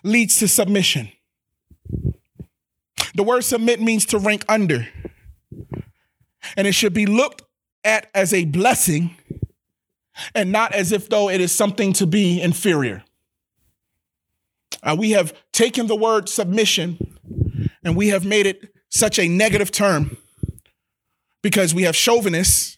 leads 0.03 0.39
to 0.39 0.49
submission. 0.49 1.11
The 3.15 3.23
word 3.23 3.43
submit 3.43 3.81
means 3.81 4.07
to 4.07 4.19
rank 4.19 4.45
under, 4.49 4.89
and 6.57 6.67
it 6.67 6.73
should 6.73 6.95
be 6.95 7.07
looked 7.07 7.43
at 7.85 8.09
as 8.15 8.33
a 8.33 8.45
blessing 8.45 9.17
and 10.35 10.53
not 10.53 10.73
as 10.73 10.93
if 10.93 11.09
though 11.09 11.29
it 11.29 11.41
is 11.41 11.53
something 11.53 11.93
to 11.95 12.07
be 12.07 12.41
inferior. 12.41 13.05
Uh, 14.83 14.97
we 14.99 15.11
have 15.11 15.35
taken 15.53 15.87
the 15.87 15.97
word 15.97 16.29
submission 16.29 17.19
and 17.85 17.97
we 17.97 18.09
have 18.09 18.25
made 18.25 18.47
it 18.47 18.73
such 18.89 19.19
a 19.19 19.29
negative 19.29 19.71
term 19.71 20.17
because 21.43 21.75
we 21.75 21.83
have 21.83 21.97
chauvinists 21.97 22.77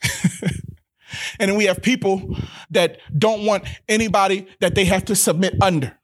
and 1.39 1.57
we 1.57 1.65
have 1.65 1.83
people 1.83 2.37
that 2.71 2.99
don't 3.17 3.45
want 3.45 3.65
anybody 3.89 4.47
that 4.61 4.75
they 4.75 4.85
have 4.85 5.05
to 5.05 5.15
submit 5.15 5.55
under. 5.61 5.97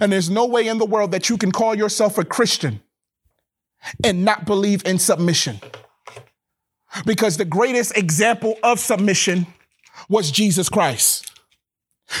And 0.00 0.12
there's 0.12 0.30
no 0.30 0.46
way 0.46 0.66
in 0.66 0.78
the 0.78 0.86
world 0.86 1.12
that 1.12 1.28
you 1.28 1.36
can 1.36 1.52
call 1.52 1.74
yourself 1.74 2.18
a 2.18 2.24
Christian 2.24 2.80
and 4.02 4.24
not 4.24 4.46
believe 4.46 4.84
in 4.86 4.98
submission 4.98 5.60
because 7.04 7.36
the 7.36 7.44
greatest 7.44 7.96
example 7.96 8.56
of 8.62 8.78
submission 8.78 9.46
was 10.08 10.30
Jesus 10.30 10.68
Christ. 10.68 11.30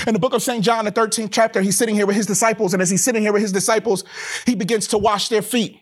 In 0.06 0.14
the 0.14 0.18
book 0.18 0.32
of 0.32 0.42
St. 0.42 0.64
John, 0.64 0.86
the 0.86 0.92
13th 0.92 1.30
chapter, 1.30 1.60
he's 1.60 1.76
sitting 1.76 1.94
here 1.94 2.06
with 2.06 2.16
his 2.16 2.26
disciples, 2.26 2.72
and 2.72 2.82
as 2.82 2.90
he's 2.90 3.04
sitting 3.04 3.22
here 3.22 3.32
with 3.32 3.42
his 3.42 3.52
disciples, 3.52 4.04
he 4.46 4.54
begins 4.54 4.86
to 4.88 4.98
wash 4.98 5.28
their 5.28 5.42
feet. 5.42 5.78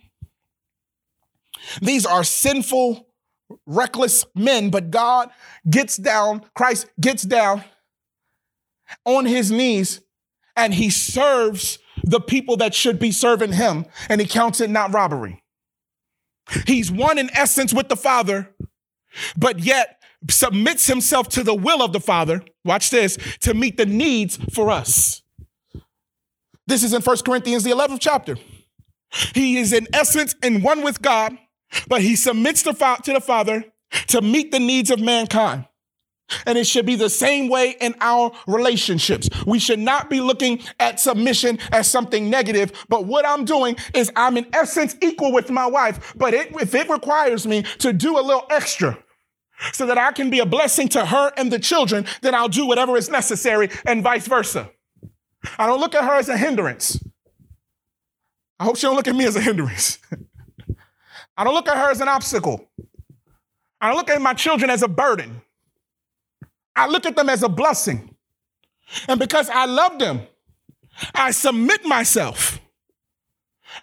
These 1.81 2.05
are 2.05 2.25
sinful, 2.25 3.07
reckless 3.67 4.25
men, 4.35 4.71
but 4.71 4.91
God 4.91 5.31
gets 5.69 5.97
down, 5.97 6.45
Christ 6.55 6.87
gets 7.01 7.23
down 7.23 7.65
on 9.05 9.25
his 9.25 9.51
knees, 9.51 10.01
and 10.57 10.75
he 10.75 10.91
serves 10.91 11.79
the 12.05 12.21
people 12.21 12.57
that 12.57 12.75
should 12.75 12.99
be 12.99 13.13
serving 13.13 13.53
him, 13.53 13.87
and 14.09 14.21
he 14.21 14.27
counts 14.27 14.61
it 14.61 14.69
not 14.69 14.93
robbery. 14.93 15.43
He's 16.67 16.91
one 16.91 17.19
in 17.19 17.31
essence 17.35 17.73
with 17.73 17.89
the 17.89 17.97
Father, 17.97 18.55
but 19.37 19.61
yet 19.61 20.01
submits 20.31 20.87
himself 20.87 21.29
to 21.31 21.43
the 21.43 21.55
will 21.55 21.83
of 21.83 21.93
the 21.93 22.01
Father, 22.01 22.43
watch 22.65 22.91
this, 22.91 23.19
to 23.41 23.55
meet 23.55 23.77
the 23.77 23.87
needs 23.87 24.39
for 24.55 24.71
us. 24.71 25.23
This 26.67 26.83
is 26.83 26.93
in 26.95 27.03
1 27.03 27.17
Corinthians, 27.25 27.65
the 27.65 27.71
11th 27.71 27.99
chapter. 28.01 28.37
He 29.35 29.59
is 29.59 29.73
in 29.73 29.89
essence 29.93 30.35
in 30.43 30.63
one 30.63 30.83
with 30.83 31.03
God, 31.03 31.37
but 31.89 32.03
he 32.03 32.17
submits 32.17 32.63
to, 32.63 32.73
to 32.73 33.13
the 33.13 33.21
Father 33.21 33.65
to 34.09 34.23
meet 34.23 34.53
the 34.53 34.61
needs 34.61 34.91
of 34.91 35.01
mankind. 35.01 35.67
And 36.47 36.59
it 36.59 36.67
should 36.67 36.87
be 36.87 36.97
the 36.97 37.11
same 37.11 37.49
way 37.49 37.77
in 37.81 37.95
our 38.01 38.33
relationships. 38.47 39.29
We 39.47 39.59
should 39.59 39.79
not 39.79 40.11
be 40.11 40.21
looking 40.21 40.61
at 40.81 41.01
submission 41.01 41.59
as 41.71 41.91
something 41.91 42.31
negative, 42.31 42.73
but 42.89 43.07
what 43.07 43.27
I'm 43.27 43.45
doing 43.45 43.77
is 43.95 44.11
I'm 44.17 44.37
in 44.37 44.47
essence 44.53 44.97
equal 45.01 45.33
with 45.33 45.51
my 45.51 45.67
wife, 45.67 46.15
but 46.17 46.35
it, 46.35 46.53
if 46.61 46.75
it 46.75 46.89
requires 46.89 47.47
me 47.47 47.63
to 47.79 47.93
do 47.93 48.19
a 48.19 48.23
little 48.23 48.47
extra 48.51 48.99
so 49.73 49.87
that 49.87 49.99
I 49.99 50.13
can 50.13 50.31
be 50.31 50.41
a 50.41 50.47
blessing 50.47 50.89
to 50.89 51.07
her 51.07 51.33
and 51.37 51.53
the 51.53 51.59
children, 51.59 52.07
then 52.21 52.35
I'll 52.35 52.49
do 52.49 52.67
whatever 52.67 52.97
is 52.97 53.09
necessary 53.09 53.71
and 53.87 54.03
vice 54.03 54.27
versa. 54.27 54.71
I 55.59 55.67
don't 55.67 55.81
look 55.81 55.95
at 55.95 56.05
her 56.05 56.17
as 56.17 56.29
a 56.29 56.37
hindrance. 56.37 57.03
I 58.59 58.65
hope 58.65 58.77
she 58.77 58.87
don't 58.87 58.97
look 58.97 59.09
at 59.09 59.15
me 59.15 59.25
as 59.25 59.37
a 59.37 59.41
hindrance. 59.41 59.99
I 61.37 61.45
don't 61.45 61.55
look 61.55 61.69
at 61.69 61.77
her 61.77 61.91
as 61.91 62.01
an 62.01 62.09
obstacle. 62.09 62.71
I 63.81 63.89
don't 63.89 63.97
look 63.97 64.11
at 64.11 64.23
my 64.23 64.35
children 64.35 64.71
as 64.71 64.83
a 64.83 64.89
burden. 64.89 65.43
I 66.75 66.87
look 66.89 67.07
at 67.07 67.17
them 67.17 67.29
as 67.29 67.43
a 67.43 67.49
blessing. 67.49 68.15
And 69.09 69.19
because 69.19 69.49
I 69.49 69.67
love 69.67 69.99
them, 69.99 70.23
I 71.15 71.31
submit 71.31 71.85
myself. 71.85 72.61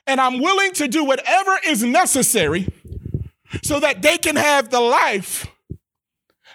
And 0.05 0.21
I'm 0.21 0.39
willing 0.39 0.73
to 0.73 0.87
do 0.87 1.03
whatever 1.03 1.57
is 1.65 1.83
necessary 1.83 2.67
so 3.63 3.79
that 3.79 4.01
they 4.01 4.17
can 4.17 4.35
have 4.35 4.69
the 4.69 4.79
life 4.79 5.47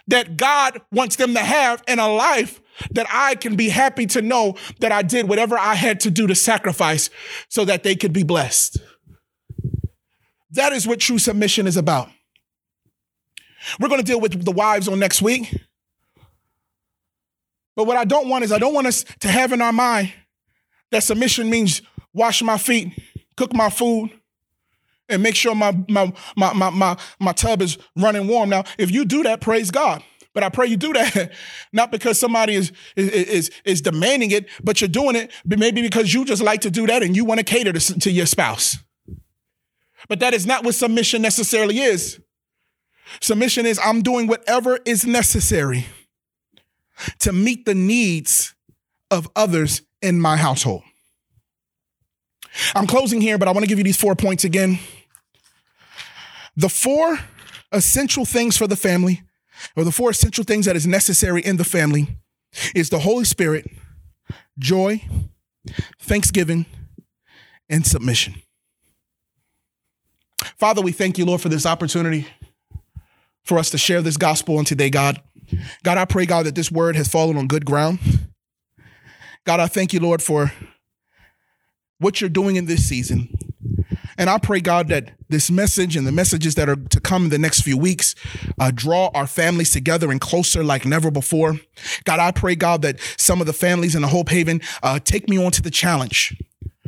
that 0.07 0.37
God 0.37 0.81
wants 0.93 1.17
them 1.17 1.35
to 1.35 1.41
have 1.41 1.83
and 1.89 1.99
a 1.99 2.07
life 2.07 2.61
that 2.91 3.07
I 3.11 3.35
can 3.37 3.57
be 3.57 3.69
happy 3.69 4.07
to 4.07 4.23
know 4.23 4.57
that 4.81 4.93
I 4.93 5.03
did 5.03 5.29
whatever 5.29 5.59
I 5.59 5.75
had 5.75 6.01
to 6.01 6.11
do 6.11 6.27
to 6.27 6.35
sacrifice 6.35 7.11
so 7.49 7.65
that 7.65 7.83
they 7.83 7.97
could 7.97 8.13
be 8.13 8.23
blessed. 8.23 8.79
That 10.51 10.73
is 10.73 10.87
what 10.87 11.01
true 11.01 11.19
submission 11.19 11.67
is 11.67 11.77
about. 11.77 12.09
We're 13.81 13.89
going 13.89 14.01
to 14.01 14.07
deal 14.07 14.21
with 14.21 14.45
the 14.45 14.53
wives 14.53 14.89
on 14.89 14.99
next 14.99 15.23
week. 15.23 15.53
But 17.77 17.87
what 17.87 17.97
I 17.97 18.05
don't 18.05 18.29
want 18.29 18.45
is 18.45 18.53
I 18.53 18.59
don't 18.59 18.75
want 18.75 18.87
us 18.87 19.05
to 19.21 19.29
have 19.29 19.53
in 19.53 19.61
our 19.61 19.73
mind 19.73 20.13
that 20.91 21.03
submission 21.03 21.51
means 21.51 21.83
wash 22.13 22.43
my 22.43 22.57
feet, 22.57 22.93
cook 23.37 23.53
my 23.53 23.69
food, 23.69 24.11
and 25.09 25.23
make 25.23 25.35
sure 25.35 25.55
my 25.55 25.77
my 25.89 26.13
my 26.37 26.53
my 26.53 26.71
my, 26.71 26.97
my 27.19 27.33
tub 27.33 27.61
is 27.63 27.77
running 27.97 28.29
warm. 28.29 28.51
Now, 28.51 28.65
if 28.79 28.91
you 28.91 29.05
do 29.05 29.23
that, 29.25 29.41
praise 29.41 29.71
God. 29.71 30.03
But 30.33 30.43
I 30.43 30.49
pray 30.49 30.67
you 30.67 30.77
do 30.77 30.93
that 30.93 31.33
not 31.73 31.93
because 31.93 32.19
somebody 32.19 32.55
is, 32.55 32.73
is, 32.97 33.53
is, 33.65 33.81
demanding 33.81 34.33
it, 34.33 34.49
but 34.65 34.81
you're 34.81 34.89
doing 34.89 35.15
it 35.15 35.31
maybe 35.47 35.81
because 35.81 36.13
you 36.13 36.25
just 36.25 36.43
like 36.43 36.63
to 36.63 36.73
do 36.73 36.89
that 36.89 37.05
and 37.05 37.15
you 37.15 37.25
want 37.25 37.39
to 37.39 37.45
cater 37.45 37.73
to, 37.73 38.01
to 38.01 38.11
your 38.11 38.27
spouse. 38.27 38.77
But 40.09 40.19
that 40.19 40.35
is 40.35 40.45
not 40.45 40.65
what 40.65 40.75
submission 40.75 41.23
necessarily 41.23 41.79
is. 41.79 42.21
Submission 43.21 43.65
is 43.65 43.79
I'm 43.79 44.03
doing 44.03 44.27
whatever 44.27 44.81
is 44.85 45.07
necessary 45.07 45.87
to 47.21 47.33
meet 47.33 47.65
the 47.65 47.75
needs 47.75 48.55
of 49.11 49.29
others 49.37 49.83
in 50.03 50.21
my 50.21 50.37
household. 50.37 50.83
I'm 52.75 52.87
closing 52.87 53.21
here, 53.21 53.39
but 53.39 53.49
I 53.49 53.51
want 53.53 53.65
to 53.65 53.69
give 53.69 53.79
you 53.79 53.85
these 53.85 54.01
four 54.01 54.15
points 54.15 54.45
again. 54.45 54.79
The 56.57 56.69
four 56.69 57.19
essential 57.73 58.25
things 58.25 58.57
for 58.57 58.67
the 58.67 58.77
family 58.77 59.23
or 59.77 59.85
the 59.85 59.93
four 59.93 60.11
essential 60.11 60.45
things 60.45 60.67
that 60.67 60.77
is 60.77 60.87
necessary 60.87 61.43
in 61.43 61.57
the 61.57 61.65
family 61.65 62.17
is 62.75 62.91
the 62.91 63.01
Holy 63.01 63.25
Spirit, 63.25 63.67
joy, 64.59 65.03
thanksgiving, 65.99 66.67
and 67.69 67.85
submission. 67.85 68.35
Father, 70.59 70.83
we 70.83 70.93
thank 70.93 71.19
you, 71.19 71.25
Lord, 71.25 71.41
for 71.41 71.49
this 71.49 71.67
opportunity 71.67 72.27
for 73.45 73.59
us 73.59 73.71
to 73.71 73.79
share 73.79 74.03
this 74.03 74.17
gospel 74.17 74.59
on 74.59 74.65
today, 74.65 74.91
God. 74.91 75.21
God, 75.83 75.99
I 75.99 76.05
pray, 76.05 76.27
God, 76.27 76.47
that 76.47 76.55
this 76.55 76.71
word 76.71 76.97
has 76.97 77.09
fallen 77.09 77.37
on 77.37 77.47
good 77.47 77.65
ground. 77.65 77.99
God, 79.45 79.61
I 79.61 79.67
thank 79.67 79.93
you, 79.93 80.01
Lord, 80.01 80.23
for 80.23 80.53
what 81.99 82.21
you're 82.21 82.31
doing 82.31 82.57
in 82.57 82.67
this 82.67 82.89
season. 82.89 83.29
And 84.17 84.31
I 84.31 84.39
pray, 84.39 84.61
God, 84.61 84.89
that 84.89 85.13
this 85.29 85.51
message 85.51 85.97
and 85.97 86.07
the 86.07 86.13
messages 86.13 86.55
that 86.55 86.69
are 86.69 86.77
to 86.77 87.01
come 87.01 87.25
in 87.25 87.31
the 87.31 87.39
next 87.39 87.63
few 87.63 87.77
weeks 87.77 88.15
uh, 88.61 88.71
draw 88.73 89.11
our 89.15 89.27
families 89.27 89.73
together 89.73 90.11
and 90.11 90.21
closer 90.21 90.63
like 90.63 90.87
never 90.87 91.11
before. 91.11 91.59
God, 92.05 92.21
I 92.21 92.31
pray, 92.31 92.55
God, 92.55 92.83
that 92.83 93.01
some 93.17 93.41
of 93.41 93.47
the 93.47 93.53
families 93.53 93.95
in 93.95 94.03
the 94.03 94.09
Hope 94.09 94.29
Haven 94.29 94.61
uh, 94.83 95.01
take 95.01 95.29
me 95.29 95.45
on 95.45 95.51
to 95.53 95.63
the 95.63 95.71
challenge 95.71 96.41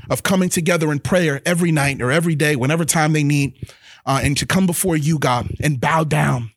of 0.09 0.23
coming 0.23 0.49
together 0.49 0.93
in 0.93 1.01
prayer 1.01 1.43
every 1.45 1.73
night 1.73 2.01
or 2.01 2.13
every 2.13 2.37
day, 2.37 2.55
whenever 2.55 2.85
time 2.85 3.13
they 3.13 3.25
need, 3.25 3.73
uh, 4.05 4.21
and 4.23 4.37
to 4.37 4.47
come 4.47 4.67
before 4.67 4.97
you, 4.97 5.19
God, 5.19 5.49
and 5.61 5.81
bow 5.81 6.05
down 6.05 6.53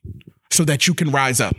so 0.52 0.64
that 0.64 0.86
you 0.86 0.94
can 0.94 1.10
rise 1.10 1.40
up. 1.40 1.56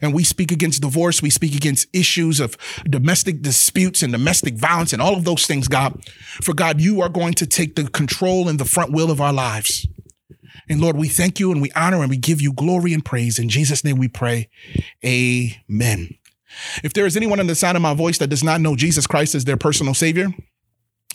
And 0.00 0.14
we 0.14 0.24
speak 0.24 0.50
against 0.50 0.80
divorce. 0.80 1.20
We 1.20 1.30
speak 1.30 1.54
against 1.54 1.88
issues 1.92 2.40
of 2.40 2.56
domestic 2.88 3.42
disputes 3.42 4.02
and 4.02 4.12
domestic 4.12 4.54
violence 4.54 4.92
and 4.92 5.02
all 5.02 5.14
of 5.14 5.24
those 5.24 5.46
things, 5.46 5.68
God. 5.68 6.02
For 6.40 6.54
God, 6.54 6.80
you 6.80 7.02
are 7.02 7.08
going 7.08 7.34
to 7.34 7.46
take 7.46 7.76
the 7.76 7.84
control 7.84 8.48
and 8.48 8.58
the 8.58 8.64
front 8.64 8.92
wheel 8.92 9.10
of 9.10 9.20
our 9.20 9.32
lives. 9.32 9.86
And 10.68 10.80
Lord, 10.80 10.96
we 10.96 11.08
thank 11.08 11.40
you 11.40 11.52
and 11.52 11.60
we 11.60 11.70
honor 11.72 12.00
and 12.00 12.10
we 12.10 12.16
give 12.16 12.40
you 12.40 12.52
glory 12.52 12.94
and 12.94 13.04
praise. 13.04 13.38
In 13.38 13.48
Jesus' 13.48 13.84
name 13.84 13.98
we 13.98 14.08
pray. 14.08 14.48
Amen. 15.04 16.16
If 16.82 16.92
there 16.92 17.06
is 17.06 17.16
anyone 17.16 17.40
on 17.40 17.46
the 17.46 17.54
sound 17.54 17.76
of 17.76 17.82
my 17.82 17.94
voice 17.94 18.18
that 18.18 18.28
does 18.28 18.44
not 18.44 18.60
know 18.60 18.76
Jesus 18.76 19.06
Christ 19.06 19.34
as 19.34 19.44
their 19.44 19.56
personal 19.56 19.94
savior, 19.94 20.28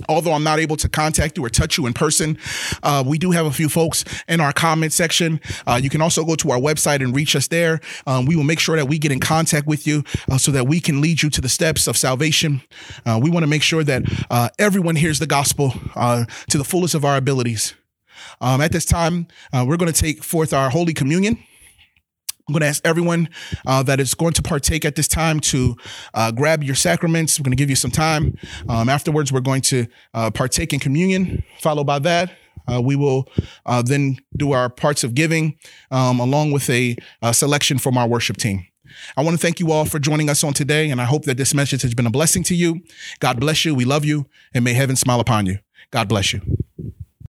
Although 0.10 0.34
I'm 0.34 0.44
not 0.44 0.60
able 0.60 0.78
to 0.78 0.90
contact 0.90 1.38
you 1.38 1.46
or 1.46 1.50
touch 1.50 1.78
you 1.78 1.86
in 1.88 1.94
person, 1.94 2.38
uh, 2.84 3.04
we 3.06 3.18
do 3.18 3.32
have 3.32 3.46
a 3.46 3.52
few 3.52 3.70
folks 3.70 4.06
in 4.28 4.40
our 4.40 4.54
comment 4.54 4.94
section. 4.94 5.40
Uh, 5.66 5.80
you 5.82 5.90
can 5.90 6.02
also 6.02 6.24
go 6.24 6.36
to 6.36 6.52
our 6.52 6.60
website 6.60 7.02
and 7.02 7.16
reach 7.16 7.36
us 7.36 7.48
there. 7.48 7.80
Um, 8.06 8.26
we 8.26 8.36
will 8.36 8.44
make 8.44 8.60
sure 8.60 8.76
that 8.76 8.88
we 8.88 9.00
get 9.00 9.12
in 9.12 9.20
contact 9.20 9.68
with 9.68 9.88
you 9.88 10.04
uh, 10.30 10.38
so 10.38 10.52
that 10.52 10.68
we 10.68 10.80
can 10.80 11.02
lead 11.02 11.24
you 11.24 11.30
to 11.32 11.42
the 11.42 11.50
steps 11.50 11.88
of 11.88 11.98
salvation. 11.98 12.62
Uh, 13.06 13.20
we 13.22 13.30
want 13.30 13.44
to 13.44 13.48
make 13.48 13.64
sure 13.64 13.84
that 13.84 14.04
uh, 14.30 14.50
everyone 14.60 14.96
hears 14.96 15.20
the 15.20 15.28
gospel 15.28 15.74
uh, 15.96 16.26
to 16.50 16.58
the 16.58 16.64
fullest 16.64 16.94
of 16.94 17.04
our 17.04 17.18
abilities. 17.18 17.74
Um, 18.42 18.62
at 18.62 18.72
this 18.72 18.86
time, 18.86 19.28
we're 19.54 19.78
going 19.78 19.92
to 19.92 20.00
take 20.00 20.24
forth 20.24 20.54
our 20.54 20.70
Holy 20.70 20.94
Communion. 20.94 21.38
I'm 22.48 22.54
going 22.54 22.62
to 22.62 22.68
ask 22.68 22.88
everyone 22.88 23.28
uh, 23.66 23.84
that 23.84 24.00
is 24.00 24.14
going 24.14 24.32
to 24.34 24.42
partake 24.42 24.86
at 24.86 24.96
this 24.96 25.10
time 25.10 25.42
to 25.42 25.76
uh, 26.14 26.32
grab 26.32 26.64
your 26.64 26.76
sacraments. 26.76 27.38
We're 27.38 27.44
going 27.44 27.58
to 27.58 27.62
give 27.62 27.70
you 27.70 27.76
some 27.76 27.92
time. 27.92 28.38
Um, 28.70 28.88
afterwards, 28.88 29.34
we're 29.34 29.42
going 29.42 29.62
to 29.64 29.86
uh, 30.14 30.32
partake 30.32 30.72
in 30.72 30.80
communion. 30.80 31.44
Followed 31.60 31.84
by 31.84 32.00
that, 32.00 32.32
uh, 32.72 32.82
we 32.82 32.96
will 32.96 33.28
uh, 33.66 33.82
then 33.82 34.20
do 34.38 34.54
our 34.54 34.70
parts 34.70 35.04
of 35.04 35.14
giving 35.14 35.58
um, 35.92 36.22
along 36.22 36.52
with 36.52 36.70
a, 36.70 36.96
a 37.22 37.34
selection 37.34 37.80
from 37.80 37.98
our 37.98 38.08
worship 38.08 38.38
team. 38.38 38.66
I 39.18 39.24
want 39.24 39.38
to 39.38 39.42
thank 39.42 39.60
you 39.60 39.74
all 39.74 39.84
for 39.84 40.00
joining 40.00 40.30
us 40.30 40.42
on 40.46 40.54
today, 40.54 40.90
and 40.90 41.02
I 41.02 41.06
hope 41.06 41.26
that 41.26 41.36
this 41.36 41.54
message 41.54 41.82
has 41.82 41.94
been 41.94 42.08
a 42.08 42.12
blessing 42.12 42.44
to 42.44 42.56
you. 42.56 42.80
God 43.20 43.42
bless 43.42 43.66
you. 43.66 43.76
We 43.76 43.84
love 43.84 44.06
you, 44.06 44.26
and 44.54 44.64
may 44.64 44.72
heaven 44.72 44.96
smile 44.96 45.20
upon 45.20 45.48
you. 45.48 45.60
God 45.92 46.08
bless 46.08 46.32
you. 46.32 46.42